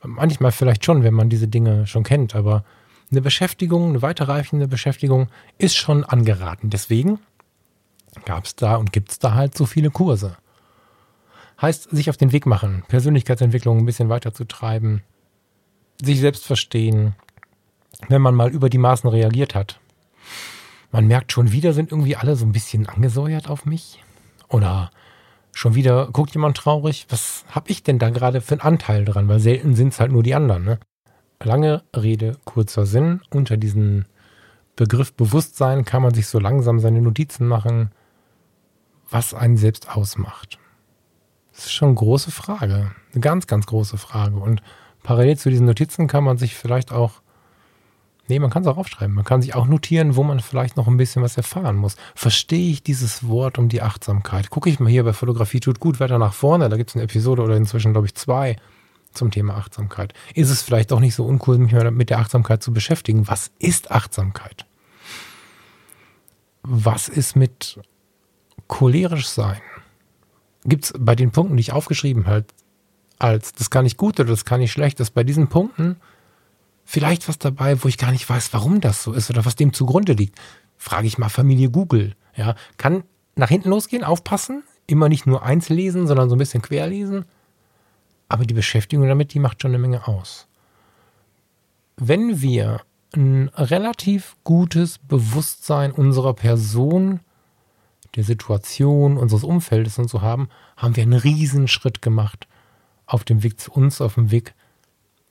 [0.02, 2.64] Manchmal vielleicht schon, wenn man diese Dinge schon kennt, aber
[3.12, 6.70] eine Beschäftigung, eine weiterreichende Beschäftigung ist schon angeraten.
[6.70, 7.20] Deswegen
[8.26, 10.38] gab es da und gibt es da halt so viele Kurse.
[11.64, 15.02] Heißt, sich auf den Weg machen, Persönlichkeitsentwicklung ein bisschen weiter zu treiben,
[16.00, 17.16] sich selbst verstehen,
[18.10, 19.80] wenn man mal über die Maßen reagiert hat,
[20.92, 24.04] man merkt schon wieder, sind irgendwie alle so ein bisschen angesäuert auf mich.
[24.50, 24.92] Oder
[25.54, 27.08] schon wieder guckt jemand traurig.
[27.10, 29.28] Was habe ich denn da gerade für einen Anteil dran?
[29.30, 30.66] Weil selten sind es halt nur die anderen.
[30.66, 30.80] Ne?
[31.42, 33.22] Lange Rede, kurzer Sinn.
[33.32, 34.06] Unter diesem
[34.76, 37.92] Begriff Bewusstsein kann man sich so langsam seine Notizen machen,
[39.10, 40.60] was einen selbst ausmacht.
[41.54, 42.92] Das ist schon eine große Frage.
[43.12, 44.38] Eine ganz, ganz große Frage.
[44.38, 44.62] Und
[45.04, 47.22] parallel zu diesen Notizen kann man sich vielleicht auch
[48.30, 49.14] Nee, man kann es auch aufschreiben.
[49.14, 51.98] Man kann sich auch notieren, wo man vielleicht noch ein bisschen was erfahren muss.
[52.16, 54.50] Verstehe ich dieses Wort um die Achtsamkeit?
[54.50, 56.70] Gucke ich mal hier bei Fotografie tut gut weiter nach vorne.
[56.70, 58.56] Da gibt es eine Episode oder inzwischen, glaube ich, zwei
[59.12, 60.14] zum Thema Achtsamkeit.
[60.34, 63.28] Ist es vielleicht auch nicht so uncool, mich mit der Achtsamkeit zu beschäftigen?
[63.28, 64.66] Was ist Achtsamkeit?
[66.64, 67.82] Was ist mit
[68.70, 69.62] cholerisch sein?
[70.66, 72.46] Gibt es bei den Punkten, die ich aufgeschrieben habe,
[73.20, 75.98] als das kann nicht gut oder das kann nicht schlecht, dass bei diesen Punkten
[76.86, 79.74] vielleicht was dabei, wo ich gar nicht weiß, warum das so ist oder was dem
[79.74, 80.40] zugrunde liegt.
[80.78, 82.16] Frage ich mal Familie Google.
[82.36, 83.04] Ja, kann
[83.36, 87.26] nach hinten losgehen, aufpassen, immer nicht nur eins lesen, sondern so ein bisschen querlesen.
[88.30, 90.48] Aber die Beschäftigung damit, die macht schon eine Menge aus.
[91.98, 92.82] Wenn wir
[93.16, 97.20] ein relativ gutes Bewusstsein unserer Person,
[98.16, 102.48] der Situation, unseres Umfeldes und so haben, haben wir einen riesen Schritt gemacht
[103.06, 104.54] auf dem Weg zu uns, auf dem Weg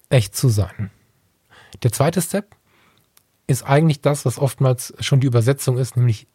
[0.09, 0.91] echt zu sein.
[1.83, 2.55] Der zweite Step
[3.47, 6.27] ist eigentlich das, was oftmals schon die Übersetzung ist, nämlich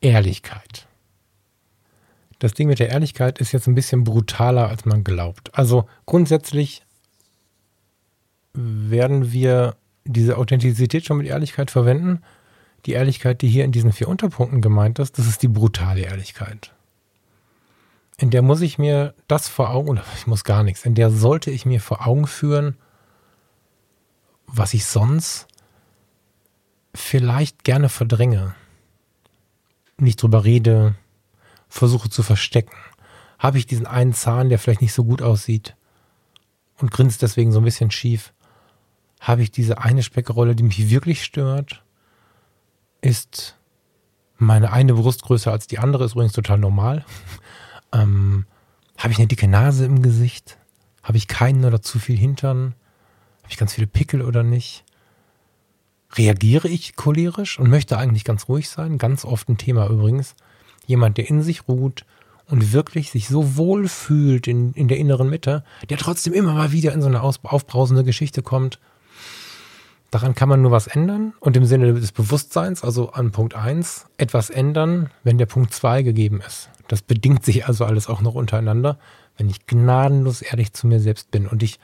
[0.00, 0.86] Ehrlichkeit.
[2.38, 5.56] Das Ding mit der Ehrlichkeit ist jetzt ein bisschen brutaler, als man glaubt.
[5.56, 6.82] Also grundsätzlich
[8.52, 12.22] werden wir diese Authentizität schon mit Ehrlichkeit verwenden.
[12.86, 16.72] Die Ehrlichkeit, die hier in diesen vier Unterpunkten gemeint ist, das ist die brutale Ehrlichkeit.
[18.16, 21.10] In der muss ich mir das vor Augen, oder ich muss gar nichts, in der
[21.10, 22.76] sollte ich mir vor Augen führen,
[24.46, 25.48] was ich sonst
[26.94, 28.54] vielleicht gerne verdränge,
[29.98, 30.94] nicht drüber rede,
[31.68, 32.76] versuche zu verstecken.
[33.38, 35.74] Habe ich diesen einen Zahn, der vielleicht nicht so gut aussieht
[36.78, 38.32] und grinst deswegen so ein bisschen schief?
[39.20, 41.83] Habe ich diese eine Speckrolle, die mich wirklich stört?
[43.04, 43.58] Ist
[44.38, 47.04] meine eine Brust größer als die andere, ist übrigens total normal.
[47.92, 48.46] ähm,
[48.96, 50.56] habe ich eine dicke Nase im Gesicht?
[51.02, 52.74] Habe ich keinen oder zu viel Hintern?
[53.42, 54.84] Habe ich ganz viele Pickel oder nicht?
[56.14, 58.96] Reagiere ich cholerisch und möchte eigentlich ganz ruhig sein?
[58.96, 60.34] Ganz oft ein Thema übrigens.
[60.86, 62.06] Jemand, der in sich ruht
[62.48, 66.72] und wirklich sich so wohl fühlt in, in der inneren Mitte, der trotzdem immer mal
[66.72, 68.80] wieder in so eine aufbrausende Geschichte kommt.
[70.14, 74.06] Daran kann man nur was ändern und im Sinne des Bewusstseins, also an Punkt 1,
[74.16, 76.70] etwas ändern, wenn der Punkt 2 gegeben ist.
[76.86, 79.00] Das bedingt sich also alles auch noch untereinander,
[79.36, 81.80] wenn ich gnadenlos ehrlich zu mir selbst bin und ich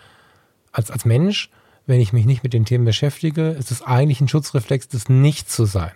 [0.70, 1.50] als, als Mensch,
[1.86, 5.50] wenn ich mich nicht mit den Themen beschäftige, ist es eigentlich ein Schutzreflex, das nicht
[5.50, 5.90] zu sein.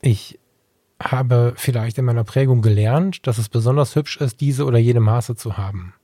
[0.00, 0.40] Ich
[1.00, 5.36] habe vielleicht in meiner Prägung gelernt, dass es besonders hübsch ist, diese oder jene Maße
[5.36, 5.94] zu haben.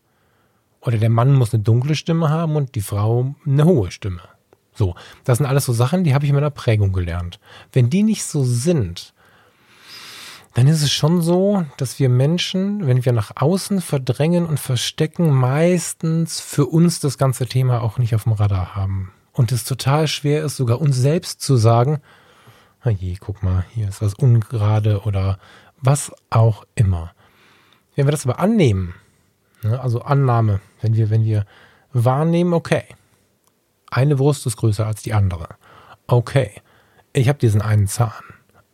[0.83, 4.21] Oder der Mann muss eine dunkle Stimme haben und die Frau eine hohe Stimme.
[4.75, 7.39] So, das sind alles so Sachen, die habe ich in meiner Prägung gelernt.
[7.73, 9.15] Wenn die nicht so sind,
[10.55, 15.31] dann ist es schon so, dass wir Menschen, wenn wir nach außen verdrängen und verstecken,
[15.31, 19.13] meistens für uns das ganze Thema auch nicht auf dem Radar haben.
[19.33, 22.01] Und es total schwer ist, sogar uns selbst zu sagen,
[22.85, 25.39] oh je, guck mal, hier ist was ungerade oder
[25.81, 27.13] was auch immer.
[27.95, 28.95] Wenn wir das aber annehmen,
[29.63, 31.45] ne, also Annahme, wenn wir, wenn wir
[31.93, 32.85] wahrnehmen, okay,
[33.91, 35.49] eine Wurst ist größer als die andere.
[36.07, 36.51] Okay,
[37.13, 38.13] ich habe diesen einen Zahn.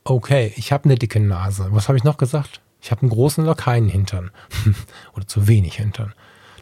[0.04, 1.68] Okay, ich habe eine dicke Nase.
[1.70, 2.60] Was habe ich noch gesagt?
[2.80, 4.30] Ich habe einen großen oder keinen Hintern.
[5.14, 6.14] oder zu wenig Hintern.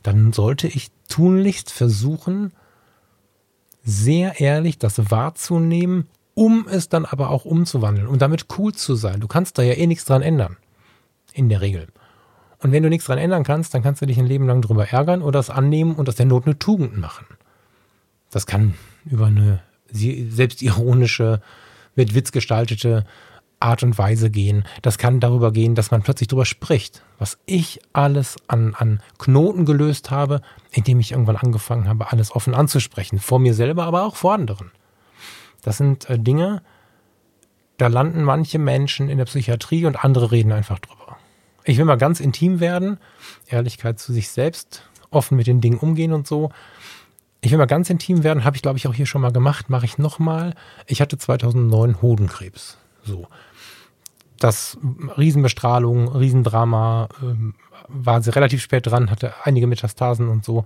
[0.02, 2.52] Dann sollte ich tunlichst versuchen,
[3.82, 9.20] sehr ehrlich das wahrzunehmen, um es dann aber auch umzuwandeln und damit cool zu sein.
[9.20, 10.56] Du kannst da ja eh nichts dran ändern.
[11.32, 11.88] In der Regel.
[12.58, 14.88] Und wenn du nichts dran ändern kannst, dann kannst du dich ein Leben lang drüber
[14.88, 17.26] ärgern oder es annehmen und aus der Not eine Tugend machen.
[18.30, 21.40] Das kann über eine selbstironische,
[21.94, 23.04] mit Witz gestaltete
[23.60, 24.64] Art und Weise gehen.
[24.82, 29.64] Das kann darüber gehen, dass man plötzlich darüber spricht, was ich alles an, an Knoten
[29.64, 33.18] gelöst habe, indem ich irgendwann angefangen habe, alles offen anzusprechen.
[33.18, 34.70] Vor mir selber, aber auch vor anderen.
[35.62, 36.62] Das sind äh, Dinge,
[37.78, 41.05] da landen manche Menschen in der Psychiatrie und andere reden einfach drüber.
[41.66, 42.98] Ich will mal ganz intim werden,
[43.48, 46.50] Ehrlichkeit zu sich selbst, offen mit den Dingen umgehen und so.
[47.40, 49.68] Ich will mal ganz intim werden, habe ich glaube ich auch hier schon mal gemacht,
[49.68, 50.54] mache ich nochmal.
[50.86, 52.78] Ich hatte 2009 Hodenkrebs.
[53.02, 53.26] So.
[54.38, 54.78] Das
[55.18, 57.54] Riesenbestrahlung, Riesendrama, ähm,
[57.88, 60.64] war sie relativ spät dran, hatte einige Metastasen und so.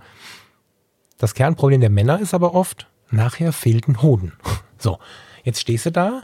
[1.17, 4.33] Das Kernproblem der Männer ist aber oft, nachher fehlten Hoden.
[4.77, 4.97] So,
[5.43, 6.23] jetzt stehst du da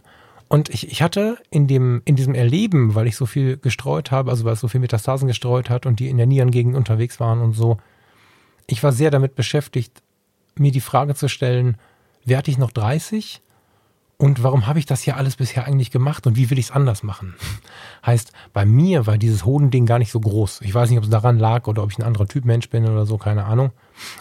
[0.50, 4.32] und ich, ich hatte in, dem, in diesem Erleben, weil ich so viel gestreut habe,
[4.32, 7.42] also weil es so viel Metastasen gestreut hat und die in der Nierengegend unterwegs waren
[7.42, 7.78] und so,
[8.68, 10.02] ich war sehr damit beschäftigt,
[10.56, 11.78] mir die Frage zu stellen,
[12.26, 13.42] werde ich noch 30?
[14.20, 16.72] Und warum habe ich das hier alles bisher eigentlich gemacht und wie will ich es
[16.72, 17.36] anders machen?
[18.06, 20.62] Heißt, bei mir war dieses Hodending gar nicht so groß.
[20.62, 22.88] Ich weiß nicht, ob es daran lag oder ob ich ein anderer Typ Mensch bin
[22.90, 23.72] oder so, keine Ahnung.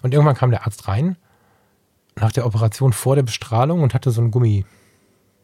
[0.03, 1.16] Und irgendwann kam der Arzt rein
[2.18, 4.64] nach der Operation vor der Bestrahlung und hatte so einen Gummi,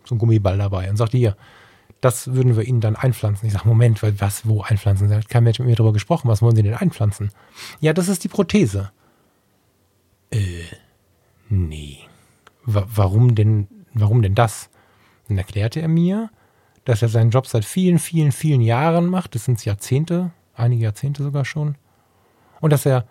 [0.05, 1.37] so einen Gummiball dabei und sagte, hier,
[2.01, 3.47] das würden wir Ihnen dann einpflanzen.
[3.47, 5.09] Ich sage, Moment, was, wo einpflanzen?
[5.09, 6.29] Da hat kein Mensch mit mir darüber gesprochen.
[6.29, 7.31] Was wollen Sie denn einpflanzen?
[7.81, 8.91] Ja, das ist die Prothese.
[10.31, 10.65] Äh,
[11.49, 11.99] nee.
[12.65, 14.69] W warum denn, warum denn das?
[15.29, 16.31] Dann erklärte er mir,
[16.85, 19.37] dass er seinen Job seit vielen, vielen, vielen Jahren macht.
[19.37, 21.77] Das sind Jahrzehnte, einige Jahrzehnte sogar schon.
[22.61, 23.07] Und dass er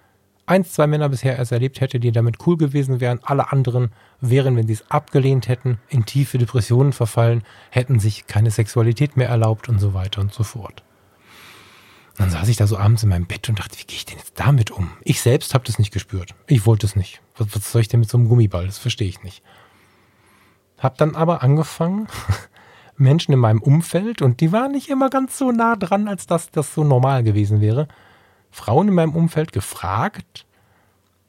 [0.51, 3.19] eins, zwei Männer bisher erst erlebt hätte, die damit cool gewesen wären.
[3.23, 8.51] Alle anderen wären, wenn sie es abgelehnt hätten, in tiefe Depressionen verfallen, hätten sich keine
[8.51, 10.83] Sexualität mehr erlaubt und so weiter und so fort.
[12.17, 14.17] dann saß ich da so abends in meinem Bett und dachte, wie gehe ich denn
[14.17, 14.91] jetzt damit um?
[15.03, 16.35] Ich selbst habe das nicht gespürt.
[16.45, 17.21] Ich wollte es nicht.
[17.37, 18.65] Was, was soll ich denn mit so einem Gummiball?
[18.65, 19.41] Das verstehe ich nicht.
[20.77, 22.07] Hab dann aber angefangen,
[22.97, 26.51] Menschen in meinem Umfeld, und die waren nicht immer ganz so nah dran, als dass
[26.51, 27.87] das so normal gewesen wäre,
[28.51, 30.45] Frauen in meinem Umfeld gefragt,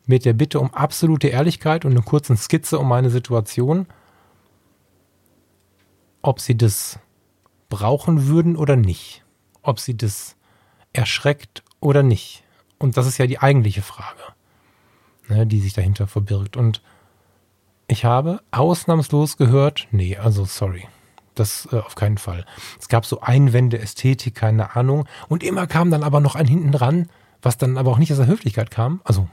[0.07, 3.87] mit der Bitte um absolute Ehrlichkeit und eine kurze Skizze um meine Situation,
[6.21, 6.99] ob sie das
[7.69, 9.25] brauchen würden oder nicht.
[9.63, 10.37] Ob sie das
[10.93, 12.45] erschreckt oder nicht.
[12.79, 14.21] Und das ist ja die eigentliche Frage,
[15.29, 16.57] ne, die sich dahinter verbirgt.
[16.57, 16.83] Und
[17.87, 20.87] ich habe ausnahmslos gehört, nee, also sorry,
[21.35, 22.45] das äh, auf keinen Fall.
[22.81, 25.07] Es gab so Einwände, Ästhetik, keine Ahnung.
[25.29, 27.09] Und immer kam dann aber noch ein hinten dran,
[27.41, 29.01] was dann aber auch nicht aus der Höflichkeit kam.
[29.05, 29.29] Also,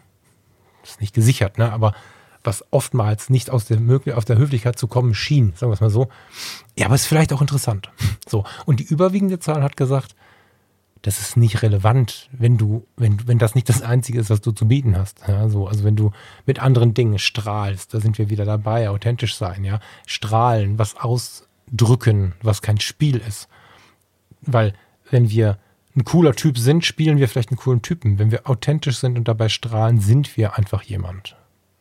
[0.84, 1.72] ist nicht gesichert, ne?
[1.72, 1.94] Aber
[2.44, 3.80] was oftmals nicht aus der,
[4.16, 6.08] aus der Höflichkeit zu kommen schien, sagen wir es mal so.
[6.78, 7.90] Ja, aber ist vielleicht auch interessant.
[8.28, 8.46] So.
[8.66, 10.16] Und die überwiegende Zahl hat gesagt,
[11.02, 14.52] das ist nicht relevant, wenn du, wenn, wenn das nicht das Einzige ist, was du
[14.52, 15.22] zu bieten hast.
[15.28, 16.12] Ja, so, also wenn du
[16.46, 19.80] mit anderen Dingen strahlst, da sind wir wieder dabei, authentisch sein, ja.
[20.06, 23.48] Strahlen, was aus, drücken, was kein Spiel ist.
[24.42, 24.74] Weil
[25.10, 25.58] wenn wir
[25.96, 28.20] ein cooler Typ sind, spielen wir vielleicht einen coolen Typen.
[28.20, 31.36] Wenn wir authentisch sind und dabei strahlen, sind wir einfach jemand.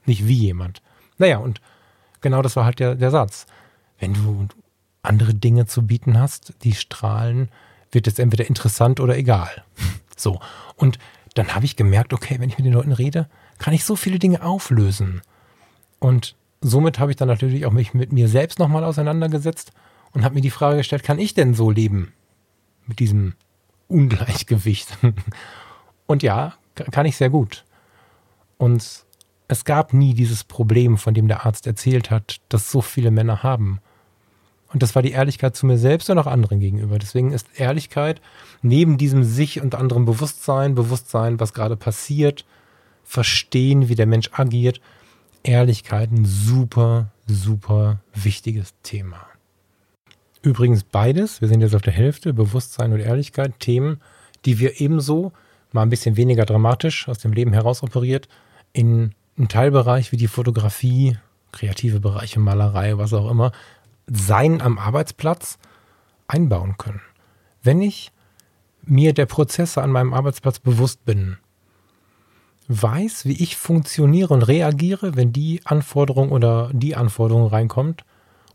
[0.06, 0.82] Nicht wie jemand.
[1.18, 1.60] Naja, und
[2.20, 3.46] genau das war halt der, der Satz.
[3.98, 4.48] Wenn du
[5.02, 7.50] andere Dinge zu bieten hast, die strahlen,
[7.92, 9.64] wird es entweder interessant oder egal.
[10.16, 10.40] So.
[10.74, 10.98] Und
[11.34, 13.28] dann habe ich gemerkt, okay, wenn ich mit den Leuten rede,
[13.58, 15.22] kann ich so viele Dinge auflösen.
[16.00, 19.72] Und somit habe ich dann natürlich auch mich mit mir selbst nochmal auseinandergesetzt
[20.12, 22.12] und habe mir die Frage gestellt, kann ich denn so leben?
[22.86, 23.34] Mit diesem
[23.88, 24.96] Ungleichgewicht.
[26.06, 27.64] Und ja, kann ich sehr gut.
[28.56, 29.04] Und
[29.46, 33.42] es gab nie dieses Problem, von dem der Arzt erzählt hat, dass so viele Männer
[33.42, 33.80] haben.
[34.72, 36.98] Und das war die Ehrlichkeit zu mir selbst und auch anderen gegenüber.
[36.98, 38.20] Deswegen ist Ehrlichkeit
[38.60, 42.44] neben diesem sich und anderem Bewusstsein, Bewusstsein, was gerade passiert,
[43.04, 44.82] verstehen, wie der Mensch agiert,
[45.48, 49.26] Ehrlichkeit ein super, super wichtiges Thema.
[50.42, 54.00] Übrigens beides, wir sind jetzt auf der Hälfte, Bewusstsein und Ehrlichkeit, Themen,
[54.44, 55.32] die wir ebenso,
[55.72, 58.28] mal ein bisschen weniger dramatisch aus dem Leben heraus operiert,
[58.74, 61.16] in einem Teilbereich wie die Fotografie,
[61.50, 63.52] kreative Bereiche, Malerei, was auch immer,
[64.06, 65.58] Sein am Arbeitsplatz
[66.28, 67.00] einbauen können.
[67.62, 68.12] Wenn ich
[68.82, 71.38] mir der Prozesse an meinem Arbeitsplatz bewusst bin,
[72.68, 78.04] weiß, wie ich funktioniere und reagiere, wenn die Anforderung oder die Anforderung reinkommt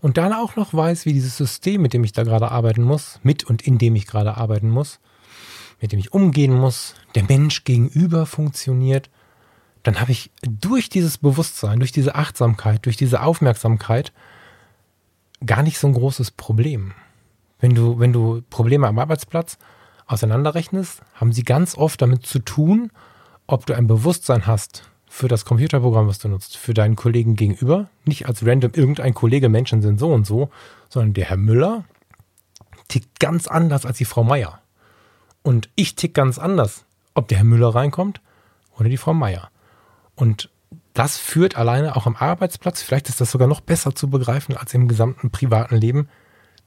[0.01, 3.19] und dann auch noch weiß, wie dieses System, mit dem ich da gerade arbeiten muss,
[3.23, 4.99] mit und in dem ich gerade arbeiten muss,
[5.81, 9.09] mit dem ich umgehen muss, der Mensch gegenüber funktioniert,
[9.81, 14.13] dann habe ich durch dieses Bewusstsein, durch diese Achtsamkeit, durch diese Aufmerksamkeit
[15.45, 16.93] gar nicht so ein großes Problem.
[17.59, 19.57] Wenn du, wenn du Probleme am Arbeitsplatz
[20.05, 22.91] auseinanderrechnest, haben sie ganz oft damit zu tun,
[23.47, 27.89] ob du ein Bewusstsein hast für das Computerprogramm, was du nutzt, für deinen Kollegen gegenüber,
[28.05, 30.49] nicht als random irgendein Kollege, Menschen sind so und so,
[30.89, 31.85] sondern der Herr Müller
[32.87, 34.59] tickt ganz anders als die Frau Meier.
[35.43, 38.21] Und ich tick ganz anders, ob der Herr Müller reinkommt
[38.77, 39.49] oder die Frau Meier.
[40.15, 40.49] Und
[40.93, 44.73] das führt alleine auch am Arbeitsplatz, vielleicht ist das sogar noch besser zu begreifen als
[44.73, 46.07] im gesamten privaten Leben,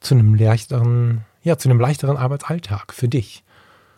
[0.01, 3.45] zu einem leichteren, ja, zu einem leichteren Arbeitsalltag für dich.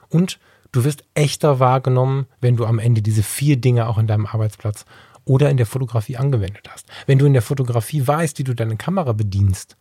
[0.09, 0.39] Und
[0.73, 4.85] du wirst echter wahrgenommen, wenn du am Ende diese vier Dinge auch in deinem Arbeitsplatz
[5.25, 6.87] oder in der Fotografie angewendet hast.
[7.07, 9.77] Wenn du in der Fotografie weißt, wie du deine Kamera bedienst,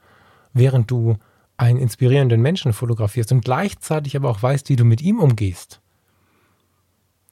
[0.54, 1.18] während du
[1.58, 5.82] einen inspirierenden Menschen fotografierst und gleichzeitig aber auch weißt, wie du mit ihm umgehst,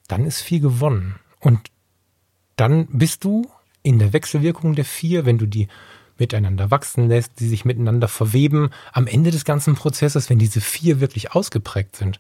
[0.07, 1.15] dann ist viel gewonnen.
[1.39, 1.71] Und
[2.55, 3.47] dann bist du
[3.83, 5.67] in der Wechselwirkung der vier, wenn du die
[6.17, 11.01] miteinander wachsen lässt, die sich miteinander verweben, am Ende des ganzen Prozesses, wenn diese vier
[11.01, 12.19] wirklich ausgeprägt sind,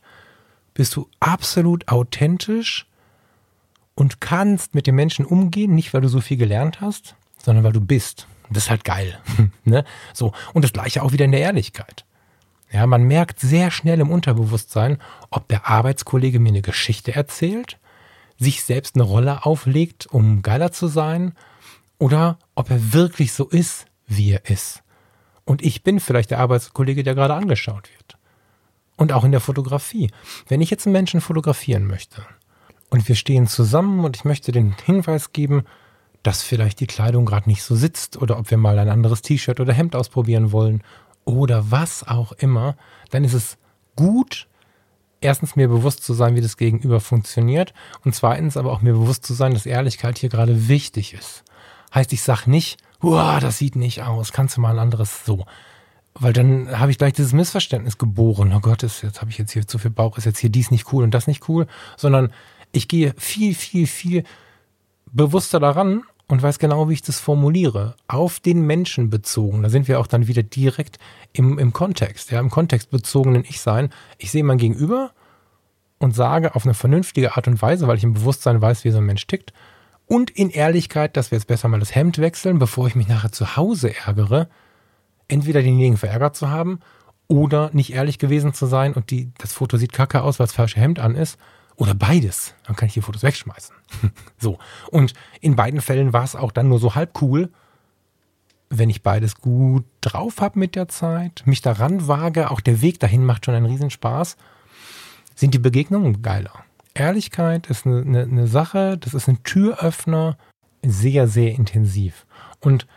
[0.75, 2.85] bist du absolut authentisch
[3.95, 7.71] und kannst mit den Menschen umgehen, nicht weil du so viel gelernt hast, sondern weil
[7.71, 8.27] du bist.
[8.51, 9.17] Das ist halt geil.
[9.63, 9.83] ne?
[10.13, 10.33] So.
[10.53, 12.05] Und das gleiche auch wieder in der Ehrlichkeit.
[12.71, 14.97] Ja, man merkt sehr schnell im Unterbewusstsein,
[15.29, 17.79] ob der Arbeitskollege mir eine Geschichte erzählt,
[18.37, 21.33] sich selbst eine Rolle auflegt, um geiler zu sein,
[21.97, 24.83] oder ob er wirklich so ist, wie er ist.
[25.45, 28.17] Und ich bin vielleicht der Arbeitskollege, der gerade angeschaut wird.
[28.97, 30.09] Und auch in der Fotografie.
[30.47, 32.25] Wenn ich jetzt einen Menschen fotografieren möchte
[32.89, 35.65] und wir stehen zusammen und ich möchte den Hinweis geben,
[36.23, 39.59] dass vielleicht die Kleidung gerade nicht so sitzt oder ob wir mal ein anderes T-Shirt
[39.59, 40.81] oder Hemd ausprobieren wollen
[41.23, 42.77] oder was auch immer,
[43.11, 43.57] dann ist es
[43.95, 44.47] gut,
[45.21, 47.73] erstens mir bewusst zu sein, wie das Gegenüber funktioniert
[48.03, 51.43] und zweitens aber auch mir bewusst zu sein, dass Ehrlichkeit hier gerade wichtig ist.
[51.93, 55.45] Heißt, ich sag nicht, das sieht nicht aus, kannst du mal ein anderes so.
[56.17, 58.53] Weil dann habe ich gleich dieses Missverständnis geboren.
[58.55, 60.71] Oh Gott, ist, jetzt habe ich jetzt hier zu viel Bauch, ist jetzt hier dies
[60.71, 62.31] nicht cool und das nicht cool, sondern
[62.71, 64.23] ich gehe viel, viel, viel
[65.11, 67.95] bewusster daran und weiß genau, wie ich das formuliere.
[68.07, 69.61] Auf den Menschen bezogen.
[69.63, 70.99] Da sind wir auch dann wieder direkt
[71.33, 73.89] im, im Kontext, ja, im kontextbezogenen Ich-Sein.
[74.17, 75.11] Ich sehe mein Gegenüber
[75.99, 78.97] und sage auf eine vernünftige Art und Weise, weil ich im Bewusstsein weiß, wie so
[78.99, 79.53] ein Mensch tickt.
[80.07, 83.31] Und in Ehrlichkeit, dass wir jetzt besser mal das Hemd wechseln, bevor ich mich nachher
[83.31, 84.47] zu Hause ärgere.
[85.27, 86.79] Entweder denjenigen verärgert zu haben
[87.27, 90.55] oder nicht ehrlich gewesen zu sein und die, das Foto sieht kacke aus, weil das
[90.55, 91.39] falsche Hemd an ist.
[91.77, 92.53] Oder beides.
[92.65, 93.75] Dann kann ich die Fotos wegschmeißen.
[94.37, 94.59] so.
[94.91, 97.49] Und in beiden Fällen war es auch dann nur so halb cool,
[98.69, 102.99] wenn ich beides gut drauf habe mit der Zeit, mich daran wage, auch der Weg
[102.99, 104.37] dahin macht schon einen Riesenspaß,
[105.35, 106.63] sind die Begegnungen geiler.
[106.93, 110.37] Ehrlichkeit ist eine, eine, eine Sache, das ist ein Türöffner,
[110.81, 112.25] sehr, sehr intensiv.
[112.59, 112.87] Und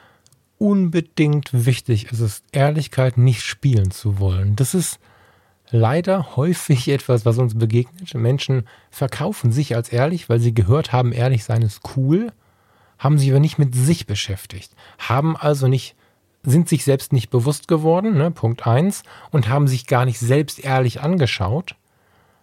[0.58, 4.56] unbedingt wichtig ist es, Ehrlichkeit nicht spielen zu wollen.
[4.56, 4.98] Das ist
[5.70, 8.14] leider häufig etwas, was uns begegnet.
[8.14, 12.32] Menschen verkaufen sich als ehrlich, weil sie gehört haben, ehrlich sein ist cool,
[12.98, 15.94] haben sich aber nicht mit sich beschäftigt, haben also nicht,
[16.42, 20.58] sind sich selbst nicht bewusst geworden, ne, Punkt eins, und haben sich gar nicht selbst
[20.64, 21.76] ehrlich angeschaut,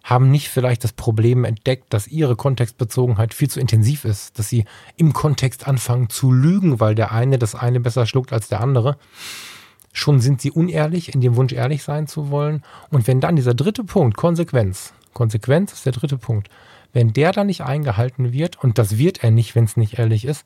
[0.06, 4.64] haben nicht vielleicht das Problem entdeckt, dass ihre Kontextbezogenheit viel zu intensiv ist, dass sie
[4.96, 8.96] im Kontext anfangen zu lügen, weil der eine das eine besser schluckt als der andere
[9.96, 12.62] schon sind sie unehrlich in dem Wunsch, ehrlich sein zu wollen.
[12.90, 16.48] Und wenn dann dieser dritte Punkt, Konsequenz, Konsequenz ist der dritte Punkt,
[16.92, 20.26] wenn der dann nicht eingehalten wird, und das wird er nicht, wenn es nicht ehrlich
[20.26, 20.44] ist,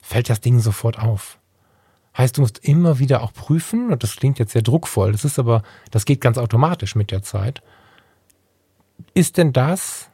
[0.00, 1.38] fällt das Ding sofort auf.
[2.16, 5.38] Heißt, du musst immer wieder auch prüfen, und das klingt jetzt sehr druckvoll, das ist
[5.38, 7.62] aber, das geht ganz automatisch mit der Zeit.
[9.14, 10.10] Ist denn das,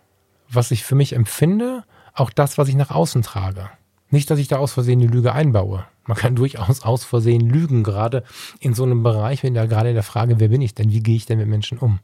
[0.48, 1.84] was ich für mich empfinde,
[2.14, 3.70] auch das, was ich nach außen trage?
[4.10, 5.84] Nicht, dass ich da aus Versehen die Lüge einbaue.
[6.06, 8.24] Man kann durchaus aus Versehen lügen, gerade
[8.60, 11.02] in so einem Bereich, wenn da gerade in der Frage, wer bin ich denn, wie
[11.02, 12.00] gehe ich denn mit Menschen um?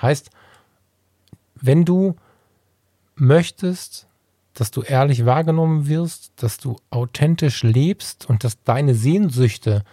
[0.00, 0.30] Heißt,
[1.54, 2.16] wenn du
[3.14, 4.06] möchtest,
[4.54, 9.84] dass du ehrlich wahrgenommen wirst, dass du authentisch lebst und dass deine Sehnsüchte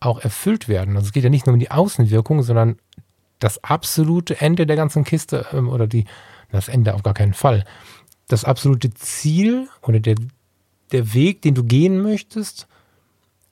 [0.00, 0.96] auch erfüllt werden.
[0.96, 2.78] Also es geht ja nicht nur um die Außenwirkung, sondern
[3.42, 6.04] das absolute Ende der ganzen Kiste ähm, oder die,
[6.50, 7.64] das Ende auf gar keinen Fall
[8.32, 10.16] das absolute Ziel oder der,
[10.90, 12.66] der Weg, den du gehen möchtest,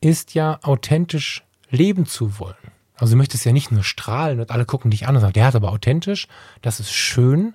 [0.01, 2.57] ist ja authentisch leben zu wollen.
[2.95, 5.51] Also du möchtest ja nicht nur strahlen und alle gucken dich an und sagen, der
[5.51, 6.29] ist aber authentisch,
[6.63, 7.55] das ist schön,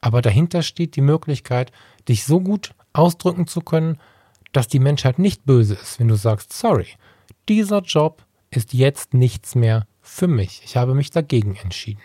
[0.00, 1.72] aber dahinter steht die Möglichkeit,
[2.08, 3.98] dich so gut ausdrücken zu können,
[4.52, 6.86] dass die Menschheit nicht böse ist, wenn du sagst, sorry,
[7.48, 10.60] dieser Job ist jetzt nichts mehr für mich.
[10.64, 12.02] Ich habe mich dagegen entschieden.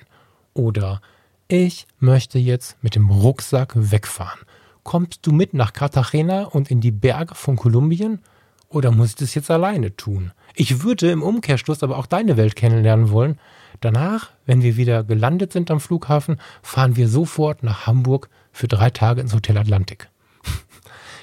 [0.54, 1.02] Oder
[1.48, 4.40] ich möchte jetzt mit dem Rucksack wegfahren.
[4.84, 8.22] Kommst du mit nach Cartagena und in die Berge von Kolumbien?
[8.70, 10.32] Oder muss ich das jetzt alleine tun?
[10.56, 13.40] Ich würde im Umkehrschluss aber auch deine Welt kennenlernen wollen.
[13.82, 18.90] Danach, wenn wir wieder gelandet sind am Flughafen, fahren wir sofort nach Hamburg für drei
[18.90, 20.10] Tage ins Hotel Atlantik.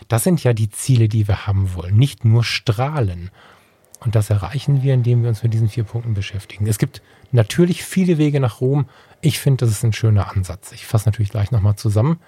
[0.09, 1.97] Das sind ja die Ziele, die wir haben wollen.
[1.97, 3.33] Nicht nur strahlen.
[4.01, 6.67] Und das erreichen wir, indem wir uns mit diesen vier Punkten beschäftigen.
[6.67, 8.89] Es gibt natürlich viele Wege nach Rom.
[9.21, 10.73] Ich finde, das ist ein schöner Ansatz.
[10.73, 12.21] Ich fasse natürlich gleich nochmal zusammen.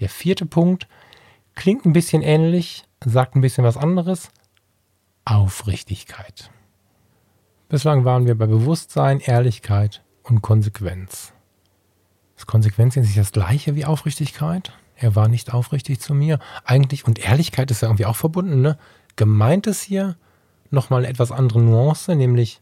[0.00, 0.88] Der vierte Punkt
[1.54, 4.30] klingt ein bisschen ähnlich, sagt ein bisschen was anderes.
[5.24, 6.50] Aufrichtigkeit.
[7.68, 11.32] Bislang waren wir bei Bewusstsein, Ehrlichkeit und Konsequenz.
[12.36, 14.72] Ist Konsequenz nicht das gleiche wie Aufrichtigkeit?
[14.94, 16.38] Er war nicht aufrichtig zu mir.
[16.64, 18.78] Eigentlich, und Ehrlichkeit ist ja irgendwie auch verbunden, ne?
[19.16, 20.16] Gemeint ist hier
[20.72, 22.60] nochmal eine etwas andere Nuance, nämlich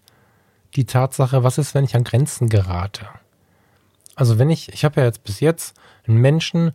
[0.77, 3.07] die Tatsache, was ist, wenn ich an Grenzen gerate?
[4.17, 5.77] Also wenn ich, ich habe ja jetzt bis jetzt
[6.07, 6.73] einen Menschen,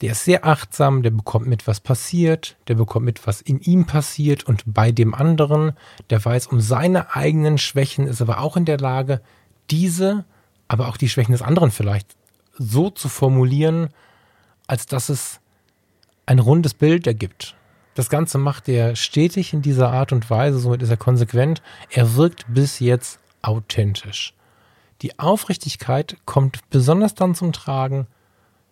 [0.00, 3.86] der ist sehr achtsam, der bekommt mit, was passiert, der bekommt mit, was in ihm
[3.86, 5.72] passiert und bei dem anderen,
[6.10, 9.20] der weiß um seine eigenen Schwächen, ist aber auch in der Lage,
[9.70, 10.24] diese,
[10.68, 12.16] aber auch die Schwächen des anderen vielleicht
[12.58, 13.88] so zu formulieren,
[14.66, 15.40] als dass es
[16.26, 17.54] ein rundes Bild ergibt.
[17.94, 21.62] Das Ganze macht er stetig in dieser Art und Weise, somit ist er konsequent.
[21.90, 24.34] Er wirkt bis jetzt authentisch.
[25.02, 28.06] Die Aufrichtigkeit kommt besonders dann zum Tragen,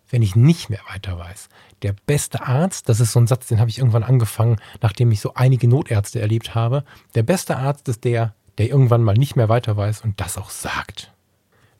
[0.09, 1.49] wenn ich nicht mehr weiter weiß.
[1.81, 5.21] Der beste Arzt, das ist so ein Satz, den habe ich irgendwann angefangen, nachdem ich
[5.21, 6.83] so einige Notärzte erlebt habe.
[7.15, 10.49] Der beste Arzt ist der, der irgendwann mal nicht mehr weiter weiß und das auch
[10.49, 11.11] sagt.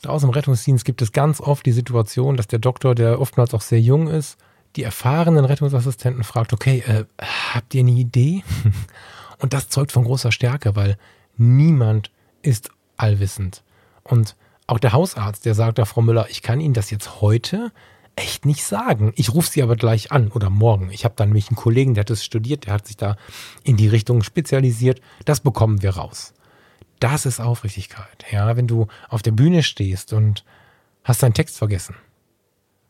[0.01, 3.61] Draußen im Rettungsdienst gibt es ganz oft die Situation, dass der Doktor, der oftmals auch
[3.61, 4.37] sehr jung ist,
[4.75, 7.05] die erfahrenen Rettungsassistenten fragt, okay, äh,
[7.53, 8.43] habt ihr eine Idee?
[9.39, 10.97] Und das zeugt von großer Stärke, weil
[11.37, 12.11] niemand
[12.41, 13.63] ist allwissend.
[14.03, 14.35] Und
[14.67, 17.71] auch der Hausarzt, der sagt da, Frau Müller, ich kann Ihnen das jetzt heute
[18.15, 19.11] echt nicht sagen.
[19.15, 20.91] Ich rufe Sie aber gleich an oder morgen.
[20.91, 23.17] Ich habe dann nämlich einen Kollegen, der hat es studiert, der hat sich da
[23.63, 25.01] in die Richtung spezialisiert.
[25.25, 26.33] Das bekommen wir raus.
[26.99, 28.25] Das ist Aufrichtigkeit.
[28.31, 30.45] Ja, wenn du auf der Bühne stehst und
[31.03, 31.95] hast deinen Text vergessen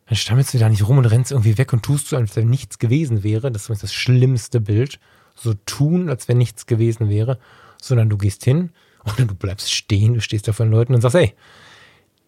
[0.05, 2.49] dann stammelst du da nicht rum und rennst irgendwie weg und tust so, als wenn
[2.49, 3.51] nichts gewesen wäre.
[3.51, 4.99] Das ist das schlimmste Bild.
[5.35, 7.39] So tun, als wenn nichts gewesen wäre.
[7.81, 8.71] Sondern du gehst hin
[9.05, 11.33] oder du bleibst stehen, du stehst da vor den Leuten und sagst, ey,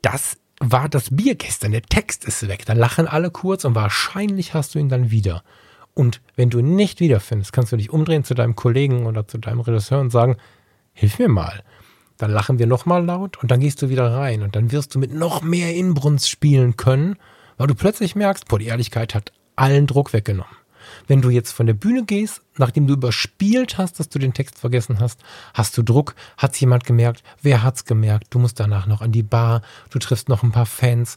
[0.02, 2.66] das war das Bier gestern, der Text ist weg.
[2.66, 5.44] Dann lachen alle kurz und wahrscheinlich hast du ihn dann wieder.
[5.94, 9.38] Und wenn du ihn nicht wiederfindest, kannst du dich umdrehen zu deinem Kollegen oder zu
[9.38, 10.38] deinem Regisseur und sagen,
[10.94, 11.64] hilf mir mal.
[12.18, 15.00] Dann lachen wir nochmal laut und dann gehst du wieder rein und dann wirst du
[15.00, 17.18] mit noch mehr Inbrunst spielen können
[17.58, 20.56] weil du plötzlich merkst, boah, die Ehrlichkeit hat allen Druck weggenommen.
[21.08, 24.60] Wenn du jetzt von der Bühne gehst, nachdem du überspielt hast, dass du den Text
[24.60, 25.22] vergessen hast,
[25.53, 29.24] hast du Druck, hat's jemand gemerkt, wer hat's gemerkt, du musst danach noch an die
[29.24, 31.16] Bar, du triffst noch ein paar Fans,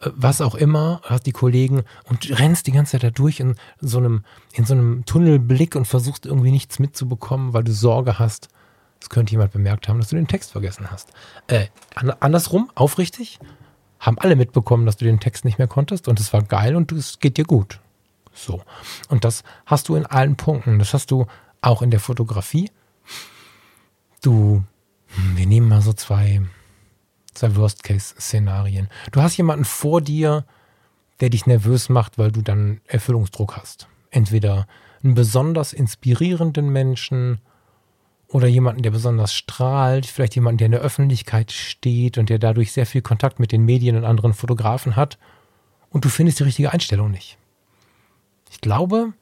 [0.00, 3.56] äh, was auch immer, hast die Kollegen und rennst die ganze Zeit da durch in
[3.80, 8.48] so einem, in so einem Tunnelblick und versuchst irgendwie nichts mitzubekommen, weil du Sorge hast,
[9.00, 11.08] es könnte jemand bemerkt haben, dass du den Text vergessen hast.
[11.46, 11.66] Äh,
[12.20, 13.38] andersrum, aufrichtig,
[14.00, 16.90] haben alle mitbekommen, dass du den Text nicht mehr konntest und es war geil und
[16.90, 17.78] es geht dir gut.
[18.32, 18.62] So.
[19.08, 20.78] Und das hast du in allen Punkten.
[20.78, 21.26] Das hast du
[21.60, 22.70] auch in der Fotografie.
[24.22, 24.64] Du,
[25.08, 26.40] hm, wir nehmen mal so zwei,
[27.34, 28.88] zwei Worst-Case-Szenarien.
[29.12, 30.44] Du hast jemanden vor dir,
[31.20, 33.88] der dich nervös macht, weil du dann Erfüllungsdruck hast.
[34.10, 34.66] Entweder
[35.02, 37.40] einen besonders inspirierenden Menschen
[38.32, 42.72] oder jemanden, der besonders strahlt, vielleicht jemanden, der in der Öffentlichkeit steht und der dadurch
[42.72, 45.18] sehr viel Kontakt mit den Medien und anderen Fotografen hat
[45.90, 47.38] und du findest die richtige Einstellung nicht.
[48.50, 49.12] Ich glaube,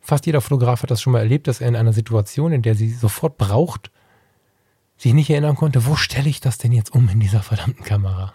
[0.00, 2.76] fast jeder Fotograf hat das schon mal erlebt, dass er in einer Situation, in der
[2.76, 3.90] sie sofort braucht,
[4.96, 8.32] sich nicht erinnern konnte, wo stelle ich das denn jetzt um in dieser verdammten Kamera?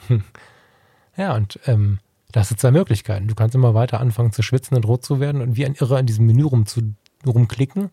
[1.18, 2.00] ja, und ähm,
[2.34, 3.30] da hast du zwei Möglichkeiten.
[3.30, 6.00] Du kannst immer weiter anfangen zu schwitzen und rot zu werden und wie ein Irrer
[6.00, 6.94] in diesem Menü rum zu,
[7.26, 7.92] rumklicken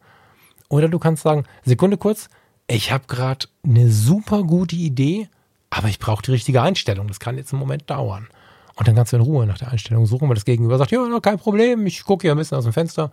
[0.68, 2.28] oder du kannst sagen, Sekunde kurz,
[2.66, 5.28] ich habe gerade eine super gute Idee,
[5.70, 7.08] aber ich brauche die richtige Einstellung.
[7.08, 8.28] Das kann jetzt einen Moment dauern.
[8.76, 11.20] Und dann kannst du in Ruhe nach der Einstellung suchen, weil das Gegenüber sagt, ja,
[11.20, 13.12] kein Problem, ich gucke hier ein bisschen aus dem Fenster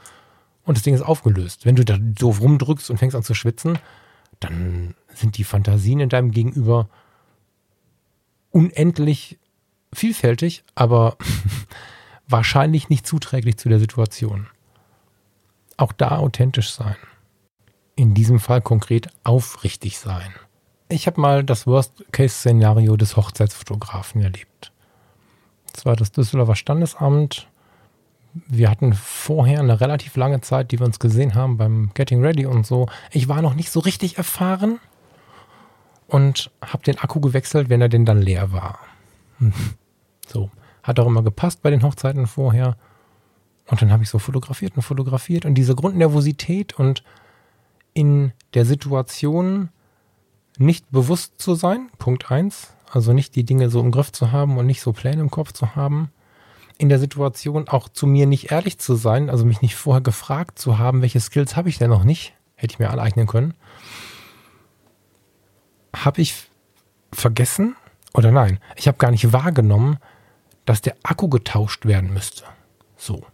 [0.64, 1.66] und das Ding ist aufgelöst.
[1.66, 3.78] Wenn du da doof rumdrückst und fängst an zu schwitzen,
[4.40, 6.90] dann sind die Fantasien in deinem Gegenüber
[8.50, 9.38] unendlich
[9.94, 11.18] vielfältig, aber
[12.28, 14.48] wahrscheinlich nicht zuträglich zu der Situation.
[15.78, 16.96] Auch da authentisch sein
[17.96, 20.34] in diesem Fall konkret aufrichtig sein.
[20.90, 24.72] ich habe mal das Worst-Case-Szenario des Hochzeitsfotografen erlebt.
[25.72, 27.48] Das war das Düsseldorfer Standesamt.
[28.34, 32.46] Wir hatten vorher eine relativ lange Zeit, die wir uns gesehen haben beim Getting Ready
[32.46, 32.88] und so.
[33.12, 34.80] Ich war noch nicht so richtig erfahren
[36.08, 38.80] und habe den Akku gewechselt, wenn er denn dann leer war.
[40.28, 40.50] So,
[40.82, 42.78] hat auch immer gepasst bei den Hochzeiten vorher.
[43.68, 47.04] Und dann habe ich so fotografiert und fotografiert und diese Grundnervosität und
[47.94, 49.70] in der Situation
[50.58, 54.58] nicht bewusst zu sein, Punkt eins, also nicht die Dinge so im Griff zu haben
[54.58, 56.12] und nicht so Pläne im Kopf zu haben.
[56.78, 60.60] In der Situation auch zu mir nicht ehrlich zu sein, also mich nicht vorher gefragt
[60.60, 63.54] zu haben, welche Skills habe ich denn noch nicht, hätte ich mir aneignen können.
[65.96, 66.50] Habe ich
[67.14, 67.76] vergessen
[68.14, 69.98] oder nein, ich habe gar nicht wahrgenommen,
[70.66, 72.44] dass der Akku getauscht werden müsste.
[72.98, 73.26] So.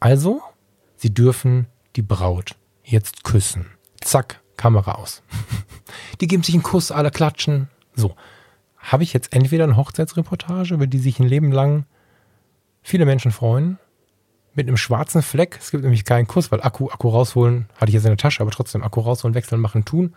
[0.00, 0.40] Also,
[0.96, 1.66] sie dürfen
[1.96, 2.56] die Braut
[2.90, 3.66] jetzt küssen.
[4.00, 5.22] Zack, Kamera aus.
[6.20, 7.68] Die geben sich einen Kuss, alle klatschen.
[7.94, 8.14] So.
[8.78, 11.84] Habe ich jetzt entweder eine Hochzeitsreportage, über die sich ein Leben lang
[12.82, 13.78] viele Menschen freuen,
[14.54, 15.58] mit einem schwarzen Fleck.
[15.60, 18.40] Es gibt nämlich keinen Kuss, weil Akku, Akku rausholen, hatte ich jetzt in der Tasche,
[18.40, 20.14] aber trotzdem Akku rausholen, wechseln, machen, tun.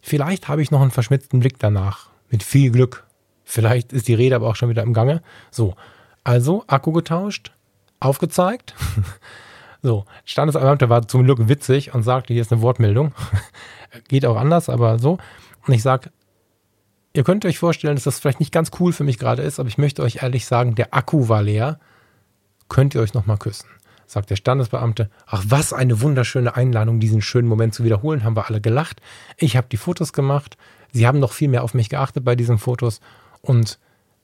[0.00, 2.10] Vielleicht habe ich noch einen verschmitzten Blick danach.
[2.28, 3.06] Mit viel Glück.
[3.44, 5.22] Vielleicht ist die Rede aber auch schon wieder im Gange.
[5.50, 5.76] So.
[6.24, 7.52] Also, Akku getauscht,
[8.00, 8.74] aufgezeigt.
[9.82, 13.12] So, Standesbeamter war zum Glück witzig und sagte, hier ist eine Wortmeldung.
[14.08, 15.18] Geht auch anders, aber so.
[15.66, 16.10] Und ich sage,
[17.14, 19.68] ihr könnt euch vorstellen, dass das vielleicht nicht ganz cool für mich gerade ist, aber
[19.68, 21.80] ich möchte euch ehrlich sagen, der Akku war leer.
[22.68, 23.66] Könnt ihr euch nochmal küssen?
[24.06, 28.48] Sagt der Standesbeamte, ach was eine wunderschöne Einladung, diesen schönen Moment zu wiederholen, haben wir
[28.48, 29.02] alle gelacht.
[29.36, 30.56] Ich habe die Fotos gemacht.
[30.92, 33.00] Sie haben noch viel mehr auf mich geachtet bei diesen Fotos
[33.40, 33.78] und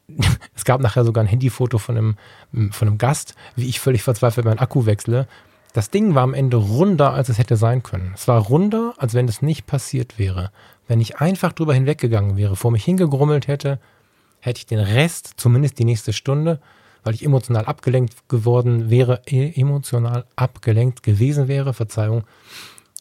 [0.55, 2.17] es gab nachher sogar ein Handyfoto von einem,
[2.73, 5.27] von einem Gast, wie ich völlig verzweifelt meinen Akku wechsle.
[5.73, 8.12] Das Ding war am Ende runder, als es hätte sein können.
[8.14, 10.51] Es war runder, als wenn es nicht passiert wäre.
[10.87, 13.79] Wenn ich einfach drüber hinweggegangen wäre, vor mich hingegrummelt hätte,
[14.41, 16.61] hätte ich den Rest, zumindest die nächste Stunde,
[17.05, 22.25] weil ich emotional abgelenkt geworden wäre, e, emotional abgelenkt gewesen wäre, Verzeihung,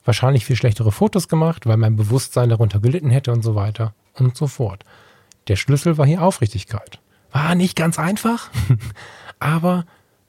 [0.06, 4.36] wahrscheinlich viel schlechtere Fotos gemacht, weil mein Bewusstsein darunter gelitten hätte und so weiter und
[4.38, 4.84] so fort.
[5.48, 7.00] Der Schlüssel war hier Aufrichtigkeit.
[7.32, 8.50] War nicht ganz einfach,
[9.40, 9.86] aber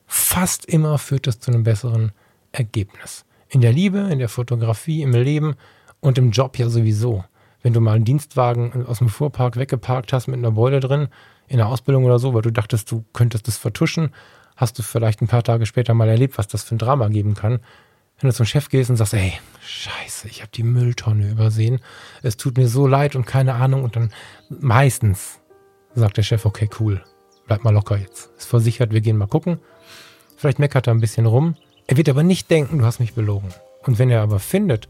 [0.06, 2.12] fast immer führt es zu einem besseren
[2.58, 3.24] Ergebnis.
[3.48, 5.54] In der Liebe, in der Fotografie, im Leben
[6.00, 7.24] und im Job ja sowieso.
[7.62, 11.08] Wenn du mal einen Dienstwagen aus dem Fuhrpark weggeparkt hast mit einer Beule drin,
[11.48, 14.10] in der Ausbildung oder so, weil du dachtest, du könntest das vertuschen,
[14.56, 17.34] hast du vielleicht ein paar Tage später mal erlebt, was das für ein Drama geben
[17.34, 17.60] kann.
[18.20, 21.80] Wenn du zum Chef gehst und sagst, ey, scheiße, ich habe die Mülltonne übersehen,
[22.22, 24.12] es tut mir so leid und keine Ahnung und dann
[24.48, 25.40] meistens
[25.94, 27.02] sagt der Chef, okay, cool,
[27.46, 28.30] bleib mal locker jetzt.
[28.36, 29.60] Ist versichert, wir gehen mal gucken.
[30.36, 31.56] Vielleicht meckert er ein bisschen rum,
[31.88, 33.48] er wird aber nicht denken, du hast mich belogen.
[33.82, 34.88] Und wenn er aber findet,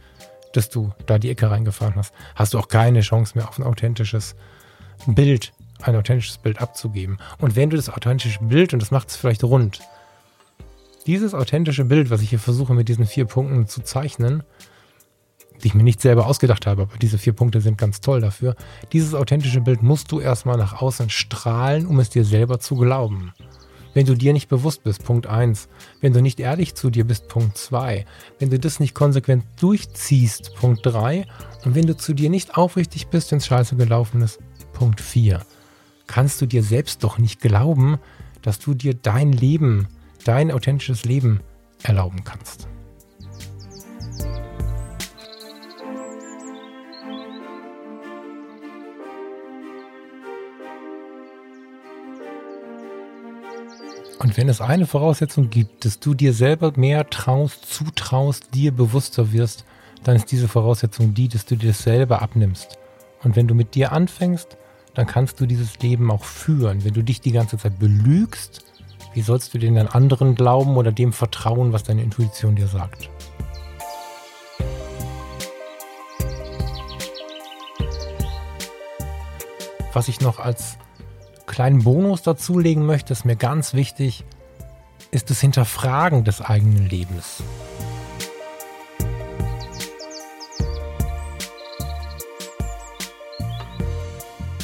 [0.53, 3.64] dass du da die Ecke reingefahren hast, hast du auch keine Chance mehr auf ein
[3.64, 4.34] authentisches
[5.07, 7.18] Bild, ein authentisches Bild abzugeben.
[7.38, 9.80] Und wenn du das authentische Bild, und das macht es vielleicht rund,
[11.07, 14.42] dieses authentische Bild, was ich hier versuche mit diesen vier Punkten zu zeichnen,
[15.62, 18.57] die ich mir nicht selber ausgedacht habe, aber diese vier Punkte sind ganz toll dafür.
[18.92, 23.32] Dieses authentische Bild musst du erstmal nach außen strahlen, um es dir selber zu glauben.
[23.95, 25.68] Wenn du dir nicht bewusst bist, Punkt 1.
[26.01, 28.05] Wenn du nicht ehrlich zu dir bist, Punkt 2.
[28.39, 31.26] Wenn du das nicht konsequent durchziehst, Punkt 3.
[31.64, 34.39] Und wenn du zu dir nicht aufrichtig bist, wenn es scheiße gelaufen ist,
[34.72, 35.41] Punkt 4.
[36.07, 37.99] Kannst du dir selbst doch nicht glauben,
[38.43, 39.89] dass du dir dein Leben,
[40.24, 41.41] dein authentisches Leben
[41.82, 42.68] erlauben kannst.
[54.18, 59.32] Und wenn es eine Voraussetzung gibt, dass du dir selber mehr traust, zutraust, dir bewusster
[59.32, 59.64] wirst,
[60.02, 62.78] dann ist diese Voraussetzung die, dass du dir das selber abnimmst.
[63.22, 64.56] Und wenn du mit dir anfängst,
[64.94, 66.84] dann kannst du dieses Leben auch führen.
[66.84, 68.64] Wenn du dich die ganze Zeit belügst,
[69.14, 73.08] wie sollst du den anderen glauben oder dem vertrauen, was deine Intuition dir sagt?
[79.92, 80.76] Was ich noch als
[81.49, 84.24] kleinen Bonus dazulegen möchte, ist mir ganz wichtig,
[85.11, 87.42] ist das Hinterfragen des eigenen Lebens.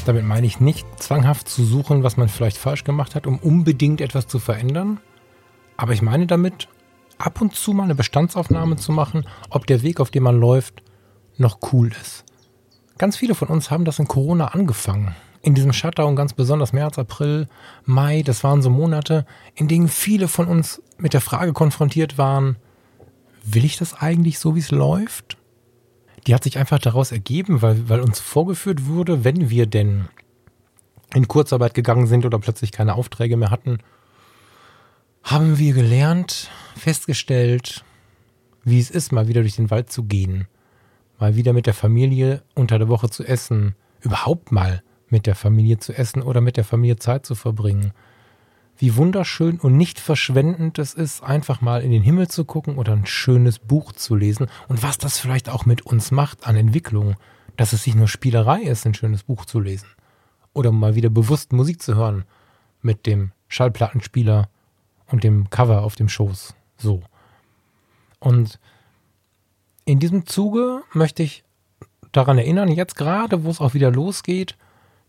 [0.06, 4.02] Damit meine ich nicht zwanghaft zu suchen, was man vielleicht falsch gemacht hat, um unbedingt
[4.02, 5.00] etwas zu verändern.
[5.78, 6.68] Aber ich meine damit,
[7.16, 10.82] ab und zu mal eine Bestandsaufnahme zu machen, ob der Weg, auf dem man läuft,
[11.38, 12.24] noch cool ist.
[12.98, 16.98] Ganz viele von uns haben das in Corona angefangen in diesem Shutdown ganz besonders März,
[16.98, 17.48] April,
[17.84, 22.56] Mai, das waren so Monate, in denen viele von uns mit der Frage konfrontiert waren,
[23.44, 25.36] will ich das eigentlich so, wie es läuft?
[26.26, 30.08] die hat sich einfach daraus ergeben, weil, weil uns vorgeführt wurde, wenn wir denn
[31.14, 33.78] in Kurzarbeit gegangen sind oder plötzlich keine Aufträge mehr hatten,
[35.22, 37.84] haben wir gelernt, festgestellt,
[38.64, 40.48] wie es ist, mal wieder durch den Wald zu gehen,
[41.18, 44.82] mal wieder mit der Familie unter der Woche zu essen, überhaupt mal
[45.14, 47.92] mit der Familie zu essen oder mit der Familie Zeit zu verbringen.
[48.76, 52.94] Wie wunderschön und nicht verschwendend es ist, einfach mal in den Himmel zu gucken oder
[52.94, 57.14] ein schönes Buch zu lesen und was das vielleicht auch mit uns macht an Entwicklung,
[57.56, 59.86] dass es nicht nur Spielerei ist, ein schönes Buch zu lesen
[60.52, 62.24] oder mal wieder bewusst Musik zu hören
[62.82, 64.48] mit dem Schallplattenspieler
[65.06, 66.56] und dem Cover auf dem Schoß.
[66.76, 67.04] So.
[68.18, 68.58] Und
[69.84, 71.44] in diesem Zuge möchte ich
[72.10, 74.56] daran erinnern, jetzt gerade, wo es auch wieder losgeht,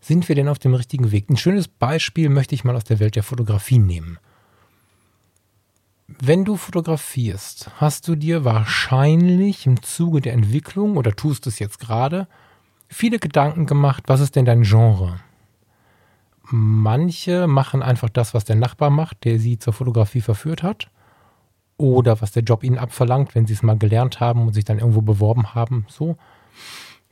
[0.06, 1.28] sind wir denn auf dem richtigen Weg?
[1.28, 4.18] Ein schönes Beispiel möchte ich mal aus der Welt der Fotografie nehmen.
[6.06, 11.80] Wenn du fotografierst, hast du dir wahrscheinlich im Zuge der Entwicklung oder tust es jetzt
[11.80, 12.28] gerade
[12.88, 15.18] viele Gedanken gemacht, was ist denn dein Genre?
[16.48, 20.88] Manche machen einfach das, was der Nachbar macht, der sie zur Fotografie verführt hat.
[21.78, 24.78] Oder was der Job ihnen abverlangt, wenn sie es mal gelernt haben und sich dann
[24.78, 25.86] irgendwo beworben haben.
[25.88, 26.16] So.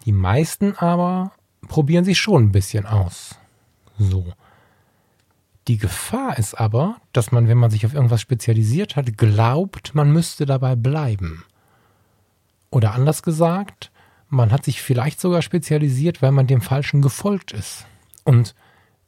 [0.07, 1.33] Die meisten aber
[1.69, 3.37] probieren sich schon ein bisschen aus.
[3.99, 4.33] So.
[5.67, 10.13] Die Gefahr ist aber, dass man, wenn man sich auf irgendwas spezialisiert hat, glaubt, man
[10.13, 11.45] müsste dabei bleiben.
[12.71, 13.91] Oder anders gesagt,
[14.29, 17.87] man hat sich vielleicht sogar spezialisiert, weil man dem Falschen gefolgt ist.
[18.25, 18.55] Und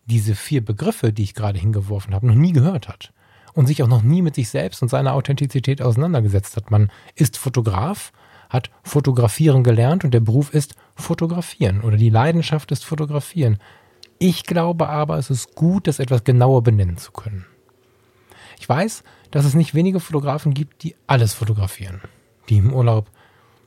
[0.06, 3.12] diese vier Begriffe, die ich gerade hingeworfen habe, noch nie gehört hat.
[3.52, 6.70] Und sich auch noch nie mit sich selbst und seiner Authentizität auseinandergesetzt hat.
[6.70, 8.12] Man ist Fotograf,
[8.56, 13.58] hat Fotografieren gelernt und der Beruf ist Fotografieren oder die Leidenschaft ist Fotografieren.
[14.18, 17.46] Ich glaube aber, es ist gut, das etwas genauer benennen zu können.
[18.58, 22.00] Ich weiß, dass es nicht wenige Fotografen gibt, die alles fotografieren.
[22.48, 23.10] Die im Urlaub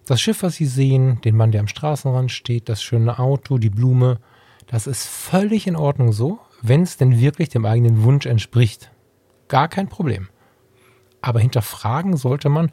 [0.09, 3.69] das Schiff, was sie sehen, den Mann, der am Straßenrand steht, das schöne Auto, die
[3.69, 4.19] Blume,
[4.65, 8.91] das ist völlig in Ordnung so, wenn es denn wirklich dem eigenen Wunsch entspricht.
[9.49, 10.29] Gar kein Problem.
[11.21, 12.71] Aber hinterfragen sollte man,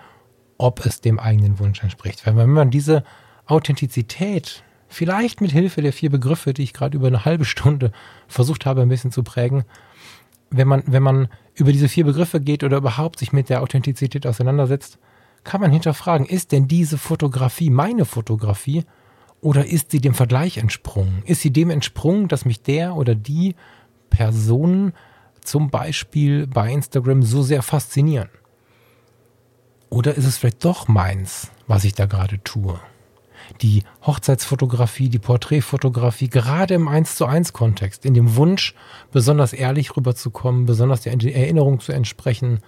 [0.58, 2.26] ob es dem eigenen Wunsch entspricht.
[2.26, 3.04] Weil wenn man diese
[3.46, 7.92] Authentizität vielleicht mit Hilfe der vier Begriffe, die ich gerade über eine halbe Stunde
[8.28, 9.64] versucht habe, ein bisschen zu prägen,
[10.50, 14.26] wenn man, wenn man über diese vier Begriffe geht oder überhaupt sich mit der Authentizität
[14.26, 14.98] auseinandersetzt,
[15.44, 18.84] kann man hinterfragen, ist denn diese Fotografie meine Fotografie
[19.40, 21.22] oder ist sie dem Vergleich entsprungen?
[21.24, 23.54] Ist sie dem entsprungen, dass mich der oder die
[24.10, 24.92] Personen
[25.40, 28.28] zum Beispiel bei Instagram so sehr faszinieren?
[29.90, 32.78] Oder ist es vielleicht doch meins, was ich da gerade tue?
[33.62, 38.74] Die Hochzeitsfotografie, die Porträtfotografie, gerade im 1 zu 1 Kontext, in dem Wunsch,
[39.12, 42.60] besonders ehrlich rüberzukommen, besonders der Erinnerung zu entsprechen,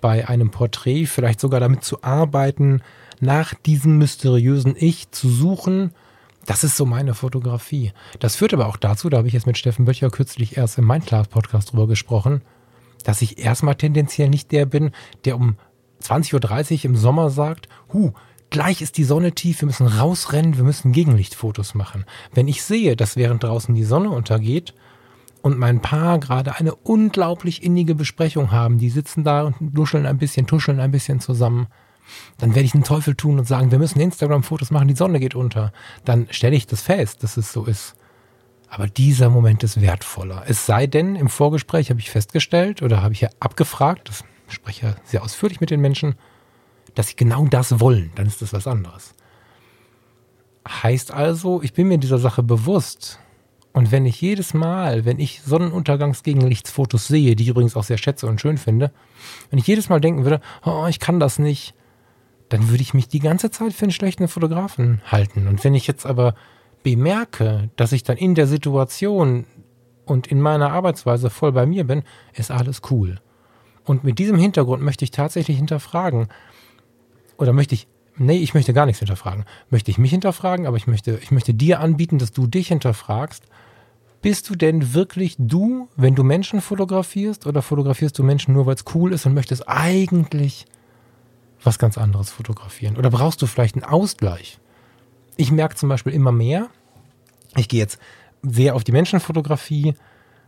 [0.00, 2.82] bei einem Porträt vielleicht sogar damit zu arbeiten,
[3.20, 5.92] nach diesem mysteriösen Ich zu suchen,
[6.46, 7.92] das ist so meine Fotografie.
[8.20, 10.86] Das führt aber auch dazu, da habe ich jetzt mit Steffen Böttcher kürzlich erst im
[10.86, 12.42] Mindclass-Podcast drüber gesprochen,
[13.04, 14.92] dass ich erstmal tendenziell nicht der bin,
[15.24, 15.56] der um
[16.02, 18.12] 20.30 Uhr im Sommer sagt, hu,
[18.50, 22.04] gleich ist die Sonne tief, wir müssen rausrennen, wir müssen Gegenlichtfotos machen.
[22.32, 24.74] Wenn ich sehe, dass während draußen die Sonne untergeht
[25.42, 30.18] und mein Paar gerade eine unglaublich innige Besprechung haben, die sitzen da und duscheln ein
[30.18, 31.68] bisschen, tuscheln ein bisschen zusammen,
[32.38, 35.34] dann werde ich den Teufel tun und sagen, wir müssen Instagram-Fotos machen, die Sonne geht
[35.34, 35.72] unter.
[36.04, 37.96] Dann stelle ich das fest, dass es so ist.
[38.70, 40.44] Aber dieser Moment ist wertvoller.
[40.46, 44.96] Es sei denn, im Vorgespräch habe ich festgestellt oder habe ich ja abgefragt, das spreche
[45.04, 46.16] sehr ausführlich mit den Menschen,
[46.94, 49.14] dass sie genau das wollen, dann ist das was anderes.
[50.66, 53.20] Heißt also, ich bin mir dieser Sache bewusst.
[53.72, 58.26] Und wenn ich jedes Mal, wenn ich Sonnenuntergangsgegenlichtsfotos sehe, die ich übrigens auch sehr schätze
[58.26, 58.90] und schön finde,
[59.50, 61.74] wenn ich jedes Mal denken würde, oh, ich kann das nicht,
[62.48, 65.46] dann würde ich mich die ganze Zeit für einen schlechten Fotografen halten.
[65.46, 66.34] Und wenn ich jetzt aber
[66.82, 69.44] bemerke, dass ich dann in der Situation
[70.06, 73.20] und in meiner Arbeitsweise voll bei mir bin, ist alles cool.
[73.88, 76.28] Und mit diesem Hintergrund möchte ich tatsächlich hinterfragen,
[77.38, 79.44] oder möchte ich, nee, ich möchte gar nichts hinterfragen.
[79.70, 83.44] Möchte ich mich hinterfragen, aber ich möchte, ich möchte dir anbieten, dass du dich hinterfragst.
[84.20, 88.74] Bist du denn wirklich du, wenn du Menschen fotografierst, oder fotografierst du Menschen nur, weil
[88.74, 90.66] es cool ist und möchtest eigentlich
[91.62, 92.96] was ganz anderes fotografieren?
[92.96, 94.58] Oder brauchst du vielleicht einen Ausgleich?
[95.36, 96.68] Ich merke zum Beispiel immer mehr,
[97.56, 97.98] ich gehe jetzt
[98.42, 99.94] sehr auf die Menschenfotografie,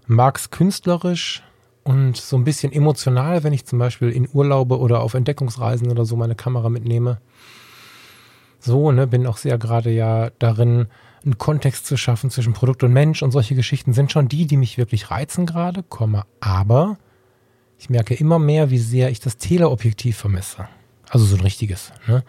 [0.07, 1.43] mag es künstlerisch,
[1.83, 6.05] und so ein bisschen emotional, wenn ich zum Beispiel in Urlaube oder auf Entdeckungsreisen oder
[6.05, 7.21] so meine Kamera mitnehme.
[8.59, 10.89] So, ne, bin auch sehr gerade ja darin,
[11.25, 14.57] einen Kontext zu schaffen zwischen Produkt und Mensch und solche Geschichten sind schon die, die
[14.57, 15.85] mich wirklich reizen gerade.
[16.41, 16.99] Aber
[17.79, 20.69] ich merke immer mehr, wie sehr ich das Teleobjektiv vermisse.
[21.09, 22.23] Also so ein richtiges, ne?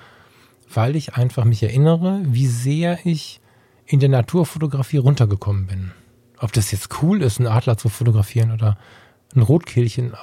[0.73, 3.41] weil ich einfach mich erinnere, wie sehr ich
[3.85, 5.91] in der Naturfotografie runtergekommen bin.
[6.37, 8.77] Ob das jetzt cool ist, einen Adler zu fotografieren oder
[9.35, 10.17] ein Rotkehlchen äh,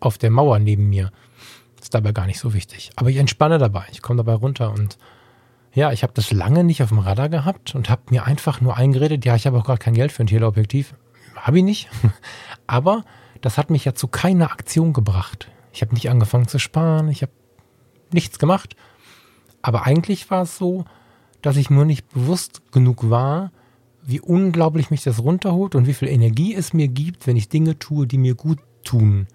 [0.00, 1.10] auf der Mauer neben mir,
[1.80, 2.90] ist dabei gar nicht so wichtig.
[2.96, 4.98] Aber ich entspanne dabei, ich komme dabei runter und
[5.72, 8.76] ja, ich habe das lange nicht auf dem Radar gehabt und habe mir einfach nur
[8.76, 10.94] eingeredet, ja, ich habe auch gerade kein Geld für ein Teleobjektiv.
[11.34, 11.88] Habe ich nicht.
[12.66, 13.04] Aber
[13.40, 15.50] das hat mich ja zu keiner Aktion gebracht.
[15.72, 17.32] Ich habe nicht angefangen zu sparen, ich habe
[18.12, 18.76] nichts gemacht.
[19.62, 20.84] Aber eigentlich war es so,
[21.42, 23.50] dass ich nur nicht bewusst genug war,
[24.06, 27.78] wie unglaublich mich das runterholt und wie viel Energie es mir gibt, wenn ich Dinge
[27.78, 29.26] tue, die mir gut tun.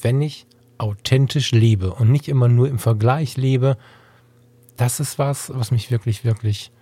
[0.00, 0.46] Wenn ich
[0.78, 3.76] authentisch lebe und nicht immer nur im Vergleich lebe.
[4.76, 6.72] Das ist was, was mich wirklich, wirklich,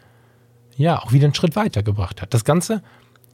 [0.77, 2.33] ja, auch wieder einen Schritt weitergebracht hat.
[2.35, 2.83] Das ganze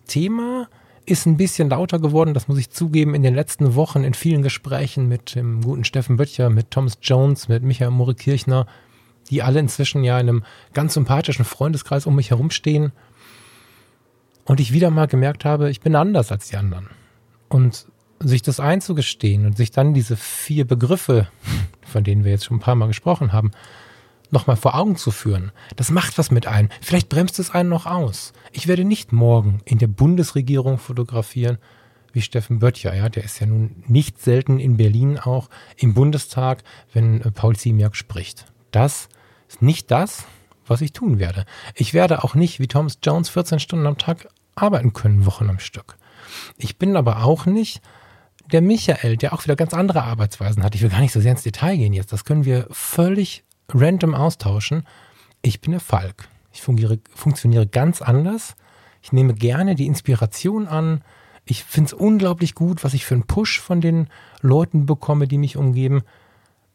[0.06, 0.68] Thema
[1.06, 4.42] ist ein bisschen lauter geworden, das muss ich zugeben, in den letzten Wochen in vielen
[4.42, 8.66] Gesprächen mit dem guten Steffen Böttcher, mit Thomas Jones, mit Michael Murre Kirchner,
[9.30, 10.44] die alle inzwischen ja in einem
[10.74, 12.92] ganz sympathischen Freundeskreis um mich herumstehen.
[14.48, 16.88] Und ich wieder mal gemerkt habe, ich bin anders als die anderen.
[17.48, 17.86] Und
[18.18, 21.28] sich das einzugestehen und sich dann diese vier Begriffe,
[21.86, 23.52] von denen wir jetzt schon ein paar Mal gesprochen haben,
[24.30, 26.70] nochmal vor Augen zu führen, das macht was mit einem.
[26.80, 28.32] Vielleicht bremst es einen noch aus.
[28.52, 31.58] Ich werde nicht morgen in der Bundesregierung fotografieren,
[32.12, 36.64] wie Steffen Böttcher, ja, der ist ja nun nicht selten in Berlin auch im Bundestag,
[36.94, 38.46] wenn äh, Paul Ziemiak spricht.
[38.70, 39.10] Das
[39.46, 40.24] ist nicht das,
[40.66, 41.44] was ich tun werde.
[41.74, 44.26] Ich werde auch nicht wie Thomas Jones 14 Stunden am Tag
[44.62, 45.96] arbeiten können, Wochen am Stück.
[46.56, 47.80] Ich bin aber auch nicht
[48.52, 50.74] der Michael, der auch wieder ganz andere Arbeitsweisen hat.
[50.74, 52.12] Ich will gar nicht so sehr ins Detail gehen jetzt.
[52.12, 54.84] Das können wir völlig random austauschen.
[55.42, 56.28] Ich bin der Falk.
[56.52, 58.54] Ich fungiere, funktioniere ganz anders.
[59.02, 61.02] Ich nehme gerne die Inspiration an.
[61.44, 64.08] Ich finde es unglaublich gut, was ich für einen Push von den
[64.40, 66.02] Leuten bekomme, die mich umgeben.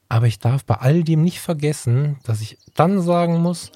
[0.09, 3.71] Aber ich darf bei all dem nicht vergessen, dass ich dann sagen muss,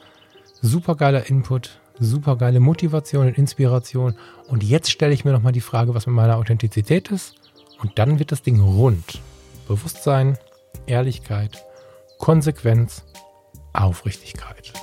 [0.61, 4.15] supergeiler Input, supergeile Motivation und Inspiration.
[4.47, 7.35] Und jetzt stelle ich mir nochmal die Frage, was mit meiner Authentizität ist.
[7.81, 9.21] Und dann wird das Ding rund.
[9.67, 10.37] Bewusstsein,
[10.85, 11.63] Ehrlichkeit,
[12.17, 13.03] Konsequenz,
[13.73, 14.73] Aufrichtigkeit.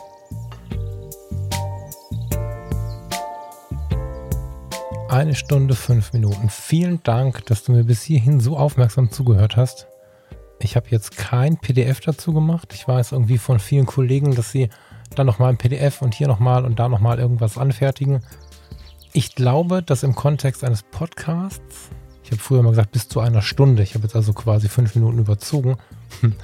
[5.08, 6.48] Eine Stunde, fünf Minuten.
[6.50, 9.86] Vielen Dank, dass du mir bis hierhin so aufmerksam zugehört hast.
[10.58, 12.72] Ich habe jetzt kein PDF dazu gemacht.
[12.74, 14.70] Ich weiß irgendwie von vielen Kollegen, dass sie
[15.14, 18.20] dann nochmal ein PDF und hier nochmal und da nochmal irgendwas anfertigen.
[19.12, 21.90] Ich glaube, dass im Kontext eines Podcasts
[22.24, 23.82] ich habe früher mal gesagt, bis zu einer Stunde.
[23.82, 25.76] Ich habe jetzt also quasi fünf Minuten überzogen.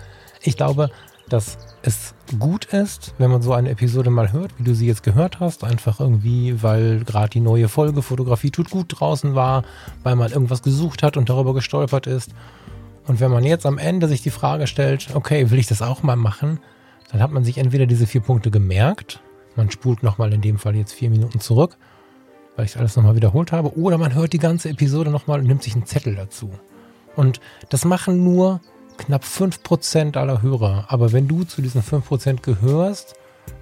[0.43, 0.91] Ich glaube,
[1.29, 5.03] dass es gut ist, wenn man so eine Episode mal hört, wie du sie jetzt
[5.03, 5.65] gehört hast.
[5.65, 9.65] Einfach irgendwie, weil gerade die neue Folge Fotografie tut gut draußen war,
[10.03, 12.31] weil man irgendwas gesucht hat und darüber gestolpert ist.
[13.07, 16.03] Und wenn man jetzt am Ende sich die Frage stellt, okay, will ich das auch
[16.03, 16.59] mal machen,
[17.11, 19.21] dann hat man sich entweder diese vier Punkte gemerkt,
[19.57, 21.77] man spult nochmal in dem Fall jetzt vier Minuten zurück
[22.61, 23.75] weil ich alles nochmal wiederholt habe.
[23.79, 26.51] Oder man hört die ganze Episode nochmal und nimmt sich einen Zettel dazu.
[27.17, 27.41] Und
[27.71, 28.61] das machen nur
[28.99, 30.85] knapp 5% aller Hörer.
[30.89, 33.15] Aber wenn du zu diesen 5% gehörst,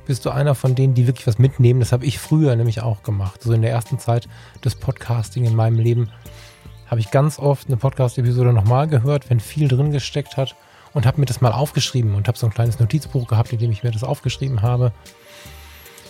[0.05, 1.79] bist du einer von denen, die wirklich was mitnehmen.
[1.79, 3.41] Das habe ich früher nämlich auch gemacht.
[3.41, 4.29] So in der ersten Zeit
[4.65, 6.11] des Podcasting in meinem Leben
[6.87, 10.57] habe ich ganz oft eine Podcast-Episode nochmal gehört, wenn viel drin gesteckt hat
[10.99, 13.71] und habe mir das mal aufgeschrieben und habe so ein kleines Notizbuch gehabt, in dem
[13.71, 14.91] ich mir das aufgeschrieben habe.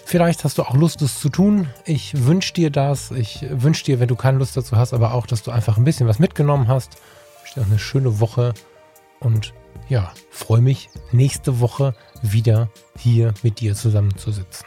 [0.07, 1.69] Vielleicht hast du auch Lust, das zu tun.
[1.85, 3.11] Ich wünsche dir das.
[3.11, 5.85] Ich wünsche dir, wenn du keine Lust dazu hast, aber auch, dass du einfach ein
[5.85, 6.95] bisschen was mitgenommen hast.
[6.95, 8.55] Ich wünsche dir eine schöne Woche
[9.21, 9.53] und
[9.91, 14.67] ja, freue mich, nächste Woche wieder hier mit dir zusammenzusitzen.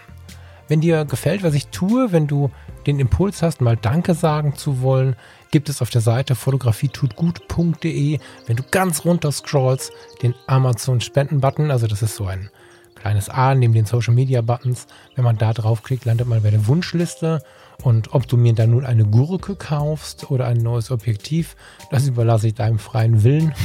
[0.68, 2.52] Wenn dir gefällt, was ich tue, wenn du
[2.86, 5.16] den Impuls hast, mal Danke sagen zu wollen,
[5.52, 9.92] gibt es auf der Seite fotografietutgut.de, wenn du ganz runter scrollst,
[10.22, 11.72] den Amazon Spenden-Button.
[11.72, 12.50] Also das ist so ein
[12.96, 14.88] kleines A neben den Social Media Buttons.
[15.16, 17.44] Wenn man da draufklickt, landet man bei der Wunschliste.
[17.84, 21.56] Und ob du mir dann nun eine Gurke kaufst oder ein neues Objektiv,
[21.90, 23.54] das überlasse ich deinem freien Willen.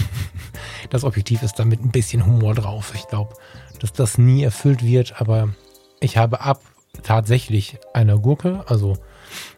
[0.91, 2.93] Das Objektiv ist da mit ein bisschen Humor drauf.
[2.95, 3.35] Ich glaube,
[3.81, 5.49] dass das nie erfüllt wird, aber
[5.99, 6.61] ich habe ab
[7.03, 8.97] tatsächlich einer Gurke, also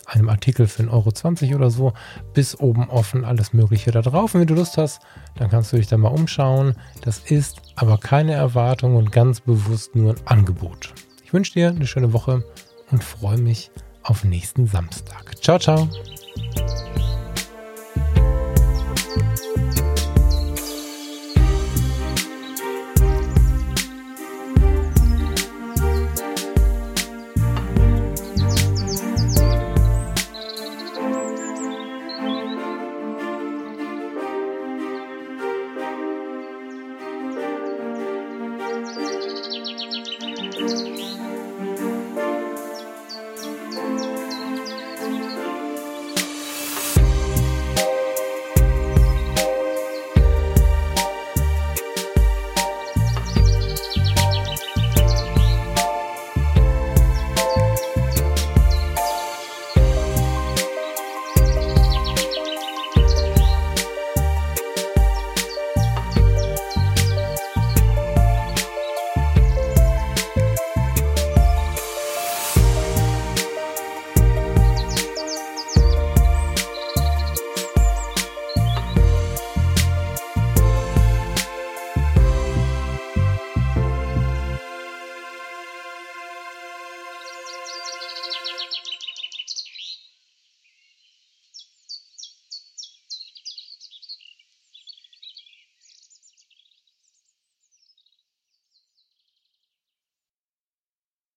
[0.09, 1.93] einem Artikel für 1,20 Euro oder so,
[2.35, 4.35] bis oben offen alles Mögliche da drauf.
[4.35, 5.01] Und wenn du Lust hast,
[5.37, 6.75] dann kannst du dich da mal umschauen.
[7.03, 10.95] Das ist aber keine Erwartung und ganz bewusst nur ein Angebot.
[11.25, 12.43] Ich wünsche dir eine schöne Woche
[12.91, 13.71] und freue mich
[14.03, 15.35] auf nächsten Samstag.
[15.43, 15.89] Ciao, ciao.